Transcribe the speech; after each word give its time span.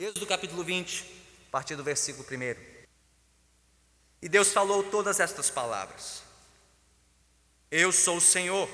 Êxodo 0.00 0.26
capítulo 0.26 0.64
20, 0.64 1.04
a 1.48 1.50
partir 1.50 1.76
do 1.76 1.84
versículo 1.84 2.26
1. 2.26 2.56
E 4.22 4.30
Deus 4.30 4.50
falou 4.50 4.82
todas 4.82 5.20
estas 5.20 5.50
palavras: 5.50 6.22
Eu 7.70 7.92
sou 7.92 8.16
o 8.16 8.20
Senhor, 8.20 8.66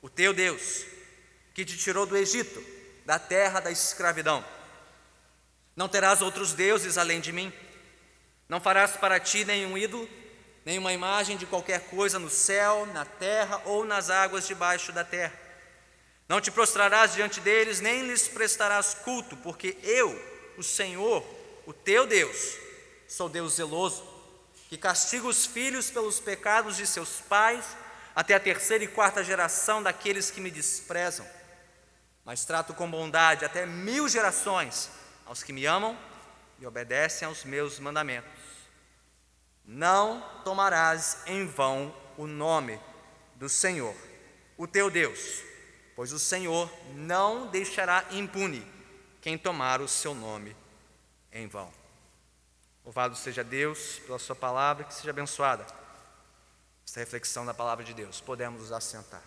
o 0.00 0.08
teu 0.08 0.32
Deus, 0.32 0.84
que 1.52 1.64
te 1.64 1.76
tirou 1.76 2.06
do 2.06 2.16
Egito, 2.16 2.64
da 3.04 3.18
terra 3.18 3.58
da 3.58 3.72
escravidão. 3.72 4.44
Não 5.74 5.88
terás 5.88 6.22
outros 6.22 6.52
deuses 6.52 6.96
além 6.96 7.20
de 7.20 7.32
mim. 7.32 7.52
Não 8.48 8.60
farás 8.60 8.92
para 8.92 9.18
ti 9.18 9.44
nenhum 9.44 9.76
ídolo, 9.76 10.08
nenhuma 10.64 10.92
imagem 10.92 11.36
de 11.36 11.44
qualquer 11.44 11.88
coisa 11.88 12.20
no 12.20 12.30
céu, 12.30 12.86
na 12.94 13.04
terra 13.04 13.60
ou 13.64 13.84
nas 13.84 14.10
águas 14.10 14.46
debaixo 14.46 14.92
da 14.92 15.02
terra. 15.02 15.36
Não 16.28 16.40
te 16.40 16.52
prostrarás 16.52 17.14
diante 17.14 17.40
deles, 17.40 17.80
nem 17.80 18.06
lhes 18.06 18.28
prestarás 18.28 18.94
culto, 18.94 19.36
porque 19.38 19.76
eu, 19.82 20.35
o 20.56 20.62
Senhor, 20.62 21.24
o 21.66 21.72
teu 21.72 22.06
Deus, 22.06 22.56
sou 23.08 23.28
Deus 23.28 23.54
zeloso, 23.54 24.06
que 24.68 24.76
castiga 24.76 25.26
os 25.26 25.46
filhos 25.46 25.90
pelos 25.90 26.20
pecados 26.20 26.76
de 26.76 26.86
seus 26.86 27.20
pais, 27.20 27.76
até 28.14 28.34
a 28.34 28.40
terceira 28.40 28.82
e 28.84 28.88
quarta 28.88 29.22
geração 29.22 29.82
daqueles 29.82 30.30
que 30.30 30.40
me 30.40 30.50
desprezam. 30.50 31.26
Mas 32.24 32.44
trato 32.44 32.74
com 32.74 32.90
bondade 32.90 33.44
até 33.44 33.66
mil 33.66 34.08
gerações 34.08 34.90
aos 35.24 35.42
que 35.42 35.52
me 35.52 35.66
amam 35.66 35.96
e 36.58 36.66
obedecem 36.66 37.26
aos 37.26 37.44
meus 37.44 37.78
mandamentos. 37.78 38.30
Não 39.64 40.20
tomarás 40.44 41.18
em 41.26 41.46
vão 41.46 41.94
o 42.16 42.26
nome 42.26 42.80
do 43.34 43.48
Senhor, 43.48 43.94
o 44.56 44.66
teu 44.66 44.90
Deus, 44.90 45.42
pois 45.94 46.12
o 46.12 46.18
Senhor 46.18 46.72
não 46.94 47.48
deixará 47.48 48.04
impune 48.10 48.75
quem 49.26 49.36
tomar 49.36 49.80
o 49.80 49.88
seu 49.88 50.14
nome 50.14 50.56
em 51.32 51.48
vão. 51.48 51.68
Louvado 52.84 53.16
seja 53.16 53.42
Deus 53.42 53.98
pela 54.06 54.20
Sua 54.20 54.36
palavra, 54.36 54.84
que 54.84 54.94
seja 54.94 55.10
abençoada 55.10 55.66
esta 56.86 57.00
reflexão 57.00 57.44
da 57.44 57.52
palavra 57.52 57.84
de 57.84 57.92
Deus. 57.92 58.20
Podemos 58.20 58.60
nos 58.60 58.70
assentar. 58.70 59.24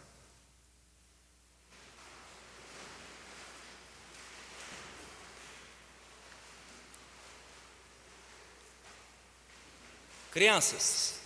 Crianças, 10.31 11.19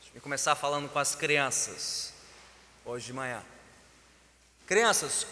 deixa 0.00 0.16
eu 0.16 0.20
começar 0.20 0.56
falando 0.56 0.88
com 0.88 0.98
as 0.98 1.14
crianças 1.14 2.12
hoje 2.84 3.06
de 3.06 3.12
manhã. 3.12 3.44
Crianças, 4.66 5.24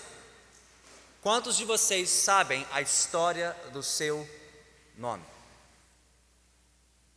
quantos 1.27 1.57
de 1.57 1.65
vocês 1.65 2.09
sabem 2.09 2.65
a 2.71 2.81
história 2.81 3.51
do 3.73 3.83
seu 3.83 4.25
nome? 4.97 5.25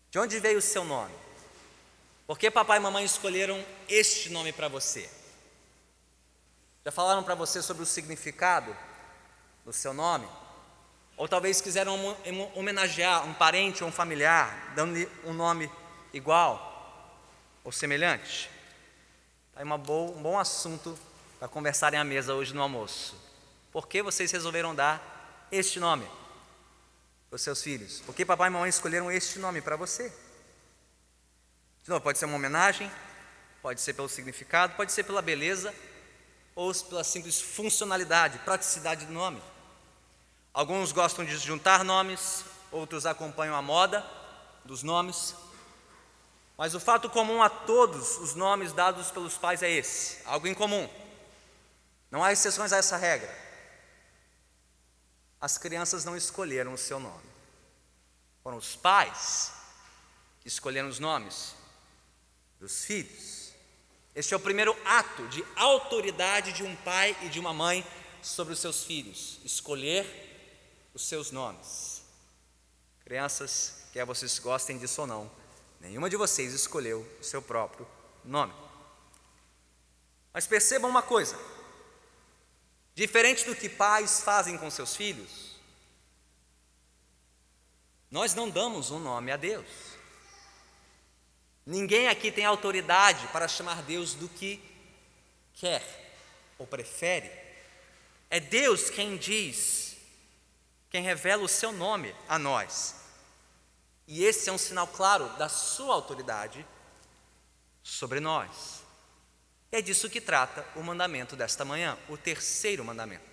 De 0.09 0.17
onde 0.17 0.39
veio 0.39 0.57
o 0.57 0.63
seu 0.63 0.83
nome? 0.83 1.13
Por 2.25 2.39
que 2.39 2.49
papai 2.49 2.79
e 2.79 2.81
mamãe 2.81 3.05
escolheram 3.05 3.63
este 3.87 4.31
nome 4.31 4.51
para 4.51 4.67
você? 4.67 5.07
Já 6.83 6.91
falaram 6.91 7.21
para 7.21 7.35
você 7.35 7.61
sobre 7.61 7.83
o 7.83 7.85
significado 7.85 8.75
do 9.63 9.71
seu 9.71 9.93
nome? 9.93 10.27
Ou 11.15 11.27
talvez 11.27 11.61
quiseram 11.61 11.95
homenagear 12.55 13.27
um 13.27 13.33
parente 13.35 13.83
ou 13.83 13.89
um 13.91 13.93
familiar, 13.93 14.73
dando-lhe 14.75 15.07
um 15.23 15.33
nome 15.33 15.71
igual 16.11 17.13
ou 17.63 17.71
semelhante? 17.71 18.49
Tá 19.53 19.59
aí 19.59 19.63
uma 19.63 19.77
boa, 19.77 20.17
um 20.17 20.23
bom 20.23 20.39
assunto 20.39 20.97
para 21.37 21.47
conversarem 21.47 21.99
à 21.99 22.03
mesa 22.03 22.33
hoje 22.33 22.55
no 22.55 22.63
almoço. 22.63 23.28
Por 23.71 23.87
que 23.87 24.01
vocês 24.01 24.31
resolveram 24.31 24.73
dar 24.73 25.47
este 25.51 25.79
nome 25.79 26.07
para 27.29 27.35
os 27.35 27.41
seus 27.41 27.61
filhos? 27.61 28.01
Por 28.01 28.15
que 28.15 28.25
papai 28.25 28.49
e 28.49 28.51
mamãe 28.51 28.69
escolheram 28.69 29.11
este 29.11 29.37
nome 29.37 29.61
para 29.61 29.75
você? 29.75 30.09
De 31.83 31.89
novo, 31.89 32.01
pode 32.01 32.17
ser 32.17 32.25
uma 32.25 32.35
homenagem, 32.35 32.91
pode 33.61 33.79
ser 33.81 33.93
pelo 33.93 34.09
significado, 34.09 34.75
pode 34.75 34.91
ser 34.91 35.03
pela 35.03 35.21
beleza 35.21 35.73
ou 36.55 36.73
pela 36.73 37.03
simples 37.03 37.39
funcionalidade, 37.39 38.39
praticidade 38.39 39.05
do 39.05 39.13
nome. 39.13 39.41
Alguns 40.53 40.91
gostam 40.91 41.23
de 41.23 41.37
juntar 41.37 41.83
nomes, 41.83 42.43
outros 42.71 43.05
acompanham 43.05 43.55
a 43.55 43.61
moda 43.61 44.05
dos 44.65 44.83
nomes. 44.83 45.35
Mas 46.57 46.75
o 46.75 46.79
fato 46.79 47.09
comum 47.09 47.41
a 47.41 47.49
todos 47.49 48.17
os 48.17 48.35
nomes 48.35 48.73
dados 48.73 49.11
pelos 49.11 49.37
pais 49.37 49.63
é 49.63 49.69
esse, 49.69 50.17
algo 50.25 50.47
em 50.47 50.53
comum. 50.53 50.89
Não 52.11 52.23
há 52.23 52.33
exceções 52.33 52.73
a 52.73 52.77
essa 52.77 52.97
regra. 52.97 53.48
As 55.39 55.57
crianças 55.57 56.03
não 56.03 56.15
escolheram 56.15 56.73
o 56.73 56.77
seu 56.77 56.99
nome. 56.99 57.29
Foram 58.43 58.57
os 58.57 58.75
pais 58.75 59.53
que 60.41 60.47
escolheram 60.47 60.89
os 60.89 60.99
nomes 60.99 61.55
dos 62.59 62.85
filhos. 62.85 63.53
Este 64.15 64.33
é 64.33 64.37
o 64.37 64.39
primeiro 64.39 64.75
ato 64.85 65.27
de 65.27 65.45
autoridade 65.55 66.51
de 66.53 66.63
um 66.63 66.75
pai 66.77 67.15
e 67.21 67.29
de 67.29 67.39
uma 67.39 67.53
mãe 67.53 67.85
sobre 68.21 68.53
os 68.53 68.59
seus 68.59 68.83
filhos, 68.83 69.39
escolher 69.45 70.05
os 70.93 71.07
seus 71.07 71.31
nomes. 71.31 72.01
Crianças, 73.05 73.83
quer 73.93 74.05
vocês 74.05 74.37
gostem 74.39 74.77
disso 74.77 75.01
ou 75.01 75.07
não, 75.07 75.31
Nenhuma 75.79 76.09
de 76.09 76.17
vocês 76.17 76.53
escolheu 76.53 77.07
o 77.19 77.23
seu 77.23 77.41
próprio 77.41 77.87
nome. 78.23 78.53
Mas 80.33 80.45
percebam 80.45 80.89
uma 80.89 81.01
coisa: 81.01 81.37
diferente 82.99 83.45
do 83.45 83.55
que 83.55 83.69
pais 83.69 84.19
fazem 84.19 84.57
com 84.57 84.69
seus 84.69 84.93
filhos, 84.93 85.55
nós 88.11 88.35
não 88.35 88.49
damos 88.49 88.91
um 88.91 88.99
nome 88.99 89.31
a 89.31 89.37
Deus. 89.37 89.65
Ninguém 91.65 92.09
aqui 92.09 92.29
tem 92.29 92.43
autoridade 92.43 93.25
para 93.27 93.47
chamar 93.47 93.83
Deus 93.83 94.15
do 94.15 94.27
que 94.27 94.61
quer 95.53 95.81
ou 96.57 96.67
prefere. 96.67 97.31
É 98.29 98.37
Deus 98.37 98.89
quem 98.89 99.15
diz, 99.15 99.95
quem 100.89 101.01
revela 101.01 101.43
o 101.43 101.47
seu 101.47 101.71
nome 101.71 102.13
a 102.27 102.37
nós. 102.37 102.95
E 104.09 104.25
esse 104.25 104.49
é 104.49 104.51
um 104.51 104.57
sinal 104.57 104.87
claro 104.87 105.29
da 105.37 105.47
sua 105.47 105.93
autoridade 105.93 106.67
sobre 107.81 108.19
nós. 108.19 108.78
É 109.71 109.81
disso 109.81 110.09
que 110.09 110.19
trata 110.19 110.65
o 110.75 110.81
mandamento 110.81 111.35
desta 111.35 111.63
manhã, 111.63 111.97
o 112.07 112.17
terceiro 112.17 112.83
mandamento. 112.83 113.23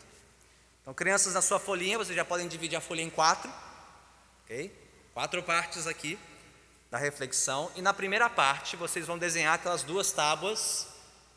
Então, 0.82 0.92
crianças, 0.92 1.34
na 1.34 1.42
sua 1.42 1.58
folhinha, 1.58 1.98
vocês 1.98 2.14
já 2.14 2.24
podem 2.24 2.46
dividir 2.46 2.76
a 2.76 2.80
folha 2.80 3.00
em 3.00 3.10
quatro, 3.10 3.50
ok? 4.44 4.70
Quatro 5.14 5.42
partes 5.42 5.86
aqui 5.86 6.18
da 6.90 6.98
reflexão. 6.98 7.72
E 7.74 7.82
na 7.82 7.92
primeira 7.94 8.28
parte, 8.28 8.76
vocês 8.76 9.06
vão 9.06 9.18
desenhar 9.18 9.54
aquelas 9.54 9.82
duas 9.82 10.12
tábuas 10.12 10.86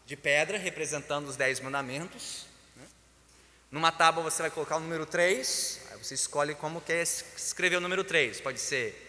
de 0.05 0.15
pedra 0.15 0.57
representando 0.57 1.27
os 1.27 1.35
dez 1.35 1.59
mandamentos. 1.59 2.45
Né? 2.75 2.85
Numa 3.71 3.91
tábua 3.91 4.21
você 4.21 4.41
vai 4.41 4.51
colocar 4.51 4.77
o 4.77 4.79
número 4.81 5.05
3, 5.05 5.81
aí 5.91 5.97
você 5.97 6.13
escolhe 6.13 6.53
como 6.55 6.81
quer 6.81 7.01
escrever 7.01 7.77
o 7.77 7.81
número 7.81 8.03
3. 8.03 8.41
Pode 8.41 8.59
ser 8.59 9.05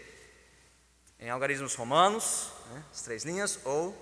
em 1.19 1.29
algarismos 1.29 1.75
romanos, 1.75 2.49
né, 2.71 2.85
as 2.93 3.03
três 3.03 3.25
linhas, 3.25 3.59
ou 3.65 3.95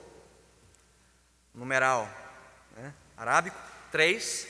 numeral 1.55 2.09
né, 2.77 2.95
arábico, 3.17 3.57
três. 3.91 4.47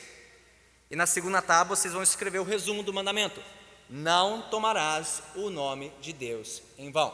E 0.89 0.95
na 0.95 1.05
segunda 1.05 1.41
tábua 1.41 1.75
vocês 1.75 1.93
vão 1.93 2.03
escrever 2.03 2.39
o 2.39 2.43
resumo 2.43 2.83
do 2.83 2.93
mandamento: 2.93 3.41
Não 3.89 4.41
tomarás 4.49 5.21
o 5.35 5.49
nome 5.49 5.89
de 6.01 6.13
Deus 6.13 6.61
em 6.77 6.91
vão. 6.91 7.13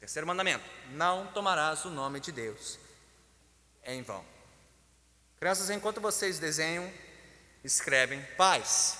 Terceiro 0.00 0.26
mandamento: 0.26 0.64
Não 0.90 1.26
tomarás 1.28 1.84
o 1.84 1.90
nome 1.90 2.20
de 2.20 2.32
Deus 2.32 2.78
em 3.84 4.02
vão. 4.02 4.24
Crianças, 5.38 5.70
enquanto 5.70 6.00
vocês 6.00 6.38
desenham, 6.38 6.92
escrevem, 7.62 8.20
paz 8.36 8.98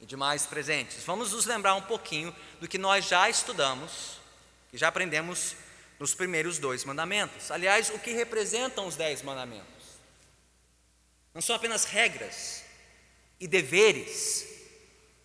e 0.00 0.06
demais 0.06 0.46
presentes. 0.46 1.02
Vamos 1.04 1.32
nos 1.32 1.46
lembrar 1.46 1.74
um 1.74 1.82
pouquinho 1.82 2.34
do 2.60 2.68
que 2.68 2.78
nós 2.78 3.06
já 3.06 3.28
estudamos 3.28 4.20
e 4.72 4.78
já 4.78 4.88
aprendemos 4.88 5.56
nos 5.98 6.14
primeiros 6.14 6.58
dois 6.58 6.84
mandamentos. 6.84 7.50
Aliás, 7.50 7.90
o 7.90 7.98
que 7.98 8.12
representam 8.12 8.86
os 8.86 8.96
dez 8.96 9.22
mandamentos? 9.22 9.68
Não 11.34 11.42
são 11.42 11.54
apenas 11.54 11.84
regras 11.84 12.64
e 13.40 13.46
deveres 13.46 14.46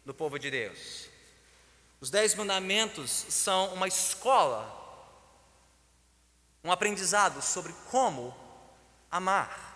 do 0.06 0.14
povo 0.14 0.38
de 0.38 0.52
Deus. 0.52 1.10
Os 2.00 2.10
dez 2.10 2.36
mandamentos 2.36 3.10
são 3.30 3.74
uma 3.74 3.88
escola, 3.88 4.82
um 6.64 6.72
aprendizado 6.72 7.42
sobre 7.42 7.74
como 7.90 8.36
amar 9.10 9.72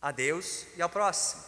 a 0.00 0.10
Deus 0.10 0.64
e 0.76 0.82
ao 0.82 0.88
próximo. 0.88 1.44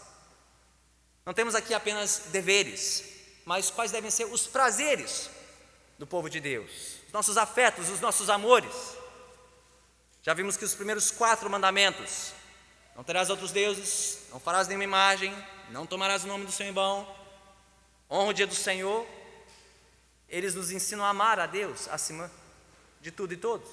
Não 1.25 1.33
temos 1.33 1.55
aqui 1.55 1.73
apenas 1.73 2.25
deveres, 2.27 3.05
mas 3.45 3.71
quais 3.71 3.91
devem 3.91 4.11
ser 4.11 4.27
os 4.27 4.47
prazeres 4.47 5.31
do 5.99 6.07
povo 6.07 6.29
de 6.29 6.41
Deus, 6.41 6.98
os 7.09 7.13
nossos 7.13 7.37
afetos, 7.37 7.91
os 7.91 8.01
nossos 8.01 8.31
amores. 8.31 8.97
Já 10.23 10.33
vimos 10.33 10.57
que 10.57 10.65
os 10.65 10.77
primeiros 10.77 11.11
quatro 11.11 11.51
mandamentos: 11.51 12.33
não 12.95 13.03
terás 13.03 13.31
outros 13.31 13.51
deuses, 13.51 14.21
não 14.31 14.39
farás 14.39 14.69
nenhuma 14.69 14.85
imagem, 14.85 15.35
não 15.71 15.85
tomarás 15.85 16.23
o 16.23 16.29
nome 16.29 16.47
do 16.47 16.53
seu 16.53 16.67
irmão, 16.67 17.19
Honra 18.11 18.31
o 18.31 18.33
dia 18.33 18.47
do 18.47 18.55
Senhor, 18.55 19.07
eles 20.29 20.55
nos 20.55 20.71
ensinam 20.71 21.05
a 21.05 21.11
amar 21.11 21.39
a 21.39 21.47
Deus 21.47 21.89
acima 21.89 22.31
de 23.03 23.11
tudo 23.11 23.35
e 23.35 23.37
todos. 23.37 23.69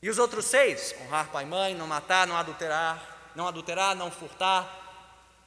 E 0.00 0.08
os 0.08 0.18
outros 0.18 0.46
seis, 0.46 0.94
honrar 1.02 1.30
pai 1.30 1.44
e 1.44 1.46
mãe, 1.46 1.74
não 1.74 1.86
matar, 1.86 2.26
não 2.26 2.36
adulterar, 2.36 3.32
não 3.34 3.46
adulterar, 3.46 3.94
não 3.94 4.10
furtar, 4.10 4.66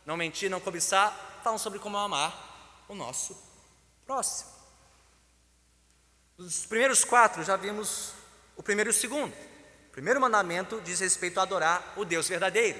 não 0.06 0.16
mentir, 0.16 0.50
não 0.50 0.60
cobiçar, 0.60 1.12
falam 1.44 1.58
sobre 1.58 1.80
como 1.80 1.98
amar 1.98 2.86
o 2.88 2.94
nosso 2.94 3.36
próximo. 4.06 4.57
Os 6.38 6.68
primeiros 6.68 7.04
quatro 7.04 7.44
já 7.44 7.56
vimos 7.56 8.12
o 8.56 8.62
primeiro 8.62 8.92
e 8.92 8.92
o 8.92 8.94
segundo. 8.94 9.34
O 9.88 9.92
primeiro 9.92 10.22
mandamento 10.22 10.80
diz 10.82 11.00
respeito 11.00 11.40
a 11.40 11.44
adorar 11.44 11.94
o 11.98 12.06
Deus 12.06 12.28
verdadeiro. 12.28 12.78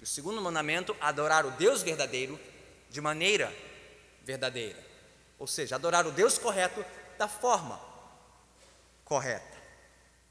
E 0.00 0.02
o 0.02 0.06
segundo 0.06 0.40
mandamento, 0.40 0.96
adorar 0.98 1.44
o 1.44 1.50
Deus 1.50 1.82
verdadeiro 1.82 2.40
de 2.88 3.02
maneira 3.02 3.54
verdadeira. 4.24 4.82
Ou 5.38 5.46
seja, 5.46 5.74
adorar 5.74 6.06
o 6.06 6.10
Deus 6.10 6.38
correto 6.38 6.82
da 7.18 7.28
forma 7.28 7.78
correta. 9.04 9.56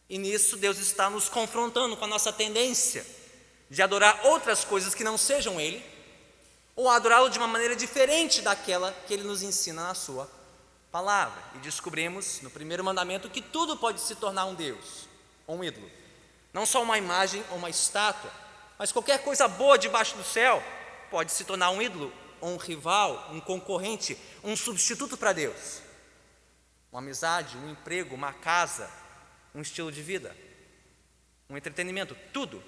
E 0.09 0.17
nisso 0.17 0.57
Deus 0.57 0.79
está 0.79 1.07
nos 1.07 1.29
confrontando 1.29 1.95
com 1.95 2.05
a 2.05 2.07
nossa 2.07 2.33
tendência 2.33 3.05
de 3.69 3.83
adorar 3.83 4.25
outras 4.25 4.65
coisas 4.65 4.95
que 4.95 5.03
não 5.03 5.19
sejam 5.19 5.61
Ele, 5.61 5.85
ou 6.75 6.89
adorá-lo 6.89 7.29
de 7.29 7.37
uma 7.37 7.47
maneira 7.47 7.75
diferente 7.75 8.41
daquela 8.41 8.91
que 9.05 9.13
Ele 9.13 9.23
nos 9.23 9.43
ensina 9.43 9.83
na 9.83 9.93
Sua 9.93 10.27
palavra. 10.95 11.43
E 11.55 11.57
descobrimos 11.57 12.39
no 12.39 12.49
primeiro 12.49 12.81
mandamento 12.81 13.29
que 13.29 13.41
tudo 13.41 13.75
pode 13.75 13.99
se 13.99 14.15
tornar 14.15 14.45
um 14.45 14.55
Deus, 14.55 15.09
um 15.45 15.61
ídolo. 15.61 15.91
Não 16.53 16.65
só 16.65 16.81
uma 16.81 16.97
imagem 16.97 17.43
ou 17.51 17.57
uma 17.57 17.69
estátua, 17.69 18.31
mas 18.79 18.93
qualquer 18.93 19.21
coisa 19.21 19.45
boa 19.45 19.77
debaixo 19.77 20.15
do 20.15 20.23
céu 20.23 20.63
pode 21.11 21.33
se 21.33 21.43
tornar 21.43 21.69
um 21.71 21.81
ídolo, 21.81 22.13
um 22.41 22.55
rival, 22.55 23.29
um 23.33 23.41
concorrente, 23.41 24.17
um 24.41 24.55
substituto 24.55 25.17
para 25.17 25.33
Deus. 25.33 25.81
Uma 26.93 27.01
amizade, 27.01 27.57
um 27.57 27.71
emprego, 27.71 28.15
uma 28.15 28.31
casa, 28.31 28.89
um 29.53 29.61
estilo 29.61 29.91
de 29.91 30.01
vida, 30.01 30.33
um 31.49 31.57
entretenimento, 31.57 32.15
tudo 32.31 32.63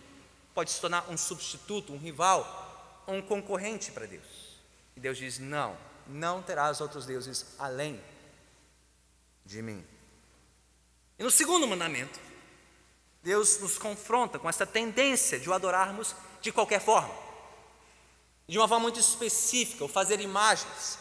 pode 0.53 0.69
se 0.69 0.81
tornar 0.81 1.09
um 1.09 1.15
substituto, 1.15 1.93
um 1.93 1.97
rival, 1.97 3.05
um 3.07 3.21
concorrente 3.21 3.89
para 3.89 4.05
Deus. 4.05 4.59
E 4.97 4.99
Deus 4.99 5.17
diz: 5.17 5.39
não, 5.39 5.77
não 6.05 6.41
terás 6.41 6.81
outros 6.81 7.05
deuses 7.05 7.55
além 7.57 7.97
de 9.47 9.61
mim. 9.61 9.83
E 11.17 11.23
no 11.23 11.31
segundo 11.31 11.65
mandamento, 11.65 12.19
Deus 13.23 13.59
nos 13.59 13.77
confronta 13.77 14.37
com 14.37 14.47
essa 14.47 14.65
tendência 14.65 15.39
de 15.39 15.49
o 15.49 15.53
adorarmos 15.53 16.13
de 16.41 16.51
qualquer 16.51 16.81
forma, 16.81 17.13
de 18.47 18.57
uma 18.57 18.67
forma 18.67 18.83
muito 18.83 18.99
específica, 18.99 19.85
o 19.85 19.87
fazer 19.87 20.19
imagens. 20.19 20.99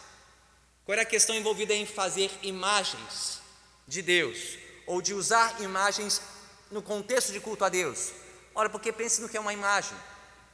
Qual 0.84 0.94
era 0.94 1.02
a 1.02 1.06
questão 1.06 1.34
envolvida 1.34 1.74
em 1.74 1.84
fazer 1.84 2.30
imagens 2.42 3.40
de 3.86 4.00
Deus, 4.00 4.56
ou 4.86 5.02
de 5.02 5.12
usar 5.12 5.60
imagens 5.60 6.22
no 6.70 6.80
contexto 6.80 7.32
de 7.32 7.40
culto 7.40 7.64
a 7.64 7.68
Deus? 7.68 8.12
Ora, 8.54 8.70
porque 8.70 8.92
pense 8.92 9.20
no 9.20 9.28
que 9.28 9.36
é 9.36 9.40
uma 9.40 9.52
imagem, 9.52 9.96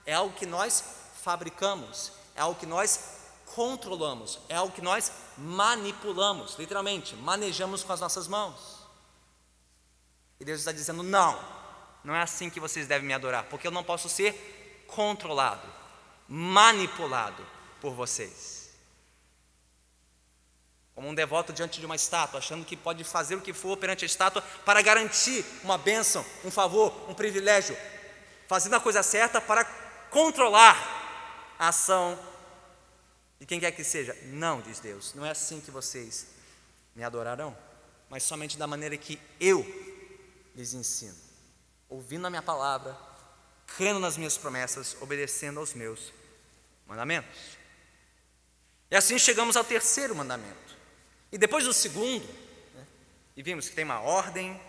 é 0.06 0.15
algo 0.15 0.35
que 0.35 0.47
nós 0.47 0.83
fabricamos, 1.23 2.12
é 2.35 2.41
algo 2.41 2.59
que 2.59 2.67
nós 2.67 3.21
controlamos, 3.54 4.40
é 4.49 4.56
algo 4.56 4.75
que 4.75 4.82
nós 4.82 5.12
manipulamos, 5.37 6.56
literalmente, 6.58 7.14
manejamos 7.16 7.82
com 7.82 7.93
as 7.93 8.00
nossas 8.00 8.26
mãos. 8.26 8.82
E 10.40 10.44
Deus 10.44 10.60
está 10.60 10.72
dizendo: 10.72 11.02
não, 11.02 11.38
não 12.02 12.14
é 12.14 12.22
assim 12.22 12.50
que 12.50 12.60
vocês 12.60 12.87
devem 12.87 13.06
me 13.06 13.14
adorar, 13.14 13.44
porque 13.44 13.66
eu 13.66 13.70
não 13.70 13.84
posso 13.84 14.08
ser 14.08 14.84
controlado, 14.87 15.66
manipulado 16.28 17.46
por 17.81 17.94
vocês. 17.94 18.70
Como 20.94 21.08
um 21.08 21.14
devoto 21.14 21.52
diante 21.52 21.81
de 21.81 21.87
uma 21.87 21.96
estátua, 21.96 22.38
achando 22.38 22.66
que 22.66 22.76
pode 22.76 23.02
fazer 23.02 23.34
o 23.34 23.40
que 23.40 23.55
for 23.55 23.76
perante 23.76 24.05
a 24.05 24.06
estátua 24.06 24.43
para 24.64 24.82
garantir 24.82 25.44
uma 25.62 25.78
bênção, 25.78 26.25
um 26.44 26.50
favor, 26.50 26.93
um 27.08 27.14
privilégio, 27.14 27.76
fazendo 28.46 28.76
a 28.76 28.81
coisa 28.81 29.02
certa 29.02 29.40
para 29.40 29.64
controlar 30.10 30.76
a 31.58 31.69
ação 31.69 32.19
de 33.43 33.47
quem 33.47 33.59
quer 33.59 33.73
que 33.73 33.83
seja. 33.83 34.17
Não, 34.27 34.61
diz 34.61 34.79
Deus, 34.79 35.15
não 35.15 35.27
é 35.27 35.31
assim 35.31 35.61
que 35.61 35.69
vocês 35.69 36.29
me 36.94 37.03
adorarão, 37.03 37.59
mas 38.09 38.23
somente 38.23 38.56
da 38.56 38.69
maneira 38.69 38.97
que 38.97 39.21
eu 39.41 39.67
lhes 40.55 40.75
ensino, 40.75 41.17
ouvindo 41.89 42.25
a 42.25 42.31
minha 42.31 42.41
palavra, 42.41 42.97
crendo 43.77 43.99
nas 43.99 44.17
minhas 44.17 44.39
promessas, 44.39 44.97
obedecendo 45.00 45.59
aos 45.59 45.75
meus 45.75 46.12
mandamentos. 46.87 47.59
E 48.89 48.94
assim 48.94 49.19
chegamos 49.19 49.56
ao 49.56 49.65
terceiro 49.65 50.15
mandamento. 50.15 50.79
E 51.33 51.37
depois 51.37 51.65
do 51.65 51.73
segundo, 51.73 52.25
né, 52.77 52.87
e 53.37 53.43
vimos 53.43 53.69
que 53.69 53.75
tem 53.75 53.85
uma 53.85 53.99
ordem, 53.99 54.61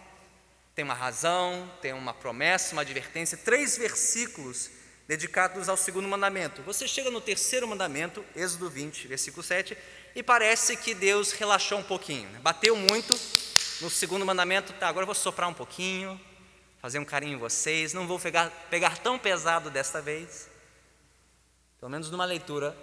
tem 0.73 0.83
uma 0.83 0.95
razão, 0.95 1.71
tem 1.79 1.93
uma 1.93 2.11
promessa, 2.11 2.73
uma 2.73 2.81
advertência, 2.81 3.37
três 3.37 3.77
versículos 3.77 4.71
dedicados 5.07 5.67
ao 5.69 5.77
segundo 5.77 6.07
mandamento. 6.07 6.61
Você 6.63 6.87
chega 6.87 7.11
no 7.11 7.21
terceiro 7.21 7.67
mandamento, 7.67 8.23
Êxodo 8.35 8.69
20, 8.69 9.07
versículo 9.07 9.43
7, 9.43 9.77
e 10.15 10.23
parece 10.23 10.77
que 10.77 10.93
Deus 10.93 11.31
relaxou 11.31 11.79
um 11.79 11.83
pouquinho, 11.83 12.29
né? 12.29 12.39
bateu 12.39 12.75
muito 12.75 13.19
no 13.81 13.89
segundo 13.89 14.25
mandamento, 14.25 14.71
tá, 14.73 14.87
agora 14.87 15.03
eu 15.03 15.07
vou 15.07 15.15
soprar 15.15 15.49
um 15.49 15.53
pouquinho, 15.53 16.19
fazer 16.81 16.99
um 16.99 17.05
carinho 17.05 17.35
em 17.35 17.39
vocês, 17.39 17.93
não 17.93 18.07
vou 18.07 18.19
pegar, 18.19 18.49
pegar 18.69 18.97
tão 18.97 19.17
pesado 19.19 19.69
desta 19.69 20.01
vez, 20.01 20.49
pelo 21.79 21.91
menos 21.91 22.09
numa 22.09 22.25
leitura 22.25 22.75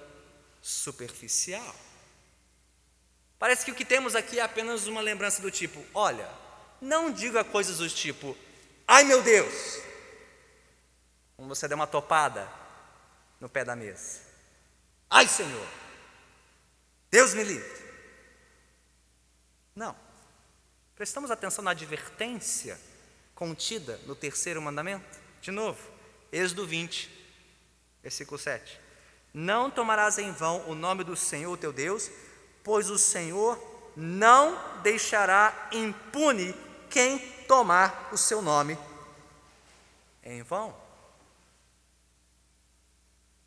superficial. 0.61 1.75
Parece 3.38 3.64
que 3.64 3.70
o 3.70 3.75
que 3.75 3.84
temos 3.84 4.14
aqui 4.14 4.38
é 4.38 4.43
apenas 4.43 4.87
uma 4.87 5.00
lembrança 5.00 5.40
do 5.40 5.50
tipo: 5.50 5.82
olha, 5.94 6.28
não 6.81 7.11
diga 7.11 7.43
coisas 7.43 7.78
do 7.78 7.88
tipo, 7.88 8.37
ai 8.87 9.05
meu 9.05 9.22
Deus, 9.22 9.81
como 11.41 11.55
você 11.55 11.67
deu 11.67 11.75
uma 11.75 11.87
topada 11.87 12.47
no 13.41 13.49
pé 13.49 13.65
da 13.65 13.75
mesa. 13.75 14.21
Ai, 15.09 15.27
Senhor, 15.27 15.67
Deus 17.11 17.33
me 17.33 17.43
livre. 17.43 17.83
Não. 19.75 19.97
Prestamos 20.95 21.31
atenção 21.31 21.65
na 21.65 21.71
advertência 21.71 22.79
contida 23.35 23.99
no 24.05 24.15
terceiro 24.15 24.61
mandamento? 24.61 25.19
De 25.41 25.51
novo, 25.51 25.81
Êxodo 26.31 26.67
20, 26.67 27.11
versículo 28.03 28.39
7. 28.39 28.79
Não 29.33 29.71
tomarás 29.71 30.19
em 30.19 30.31
vão 30.33 30.69
o 30.69 30.75
nome 30.75 31.05
do 31.05 31.17
Senhor 31.17 31.57
teu 31.57 31.73
Deus, 31.73 32.11
pois 32.63 32.91
o 32.91 32.99
Senhor 32.99 33.59
não 33.97 34.82
deixará 34.82 35.70
impune 35.73 36.55
quem 36.91 37.19
tomar 37.49 38.11
o 38.13 38.19
seu 38.19 38.43
nome 38.43 38.79
em 40.23 40.43
vão. 40.43 40.80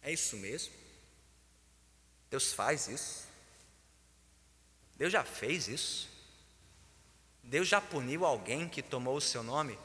É 0.03 0.11
isso 0.11 0.35
mesmo? 0.35 0.73
Deus 2.29 2.51
faz 2.51 2.87
isso? 2.87 3.25
Deus 4.97 5.11
já 5.11 5.23
fez 5.23 5.69
isso? 5.69 6.09
Deus 7.41 7.67
já 7.67 7.79
puniu 7.79 8.25
alguém 8.25 8.67
que 8.67 8.81
tomou 8.81 9.15
o 9.15 9.21
seu 9.21 9.41
nome 9.41 9.79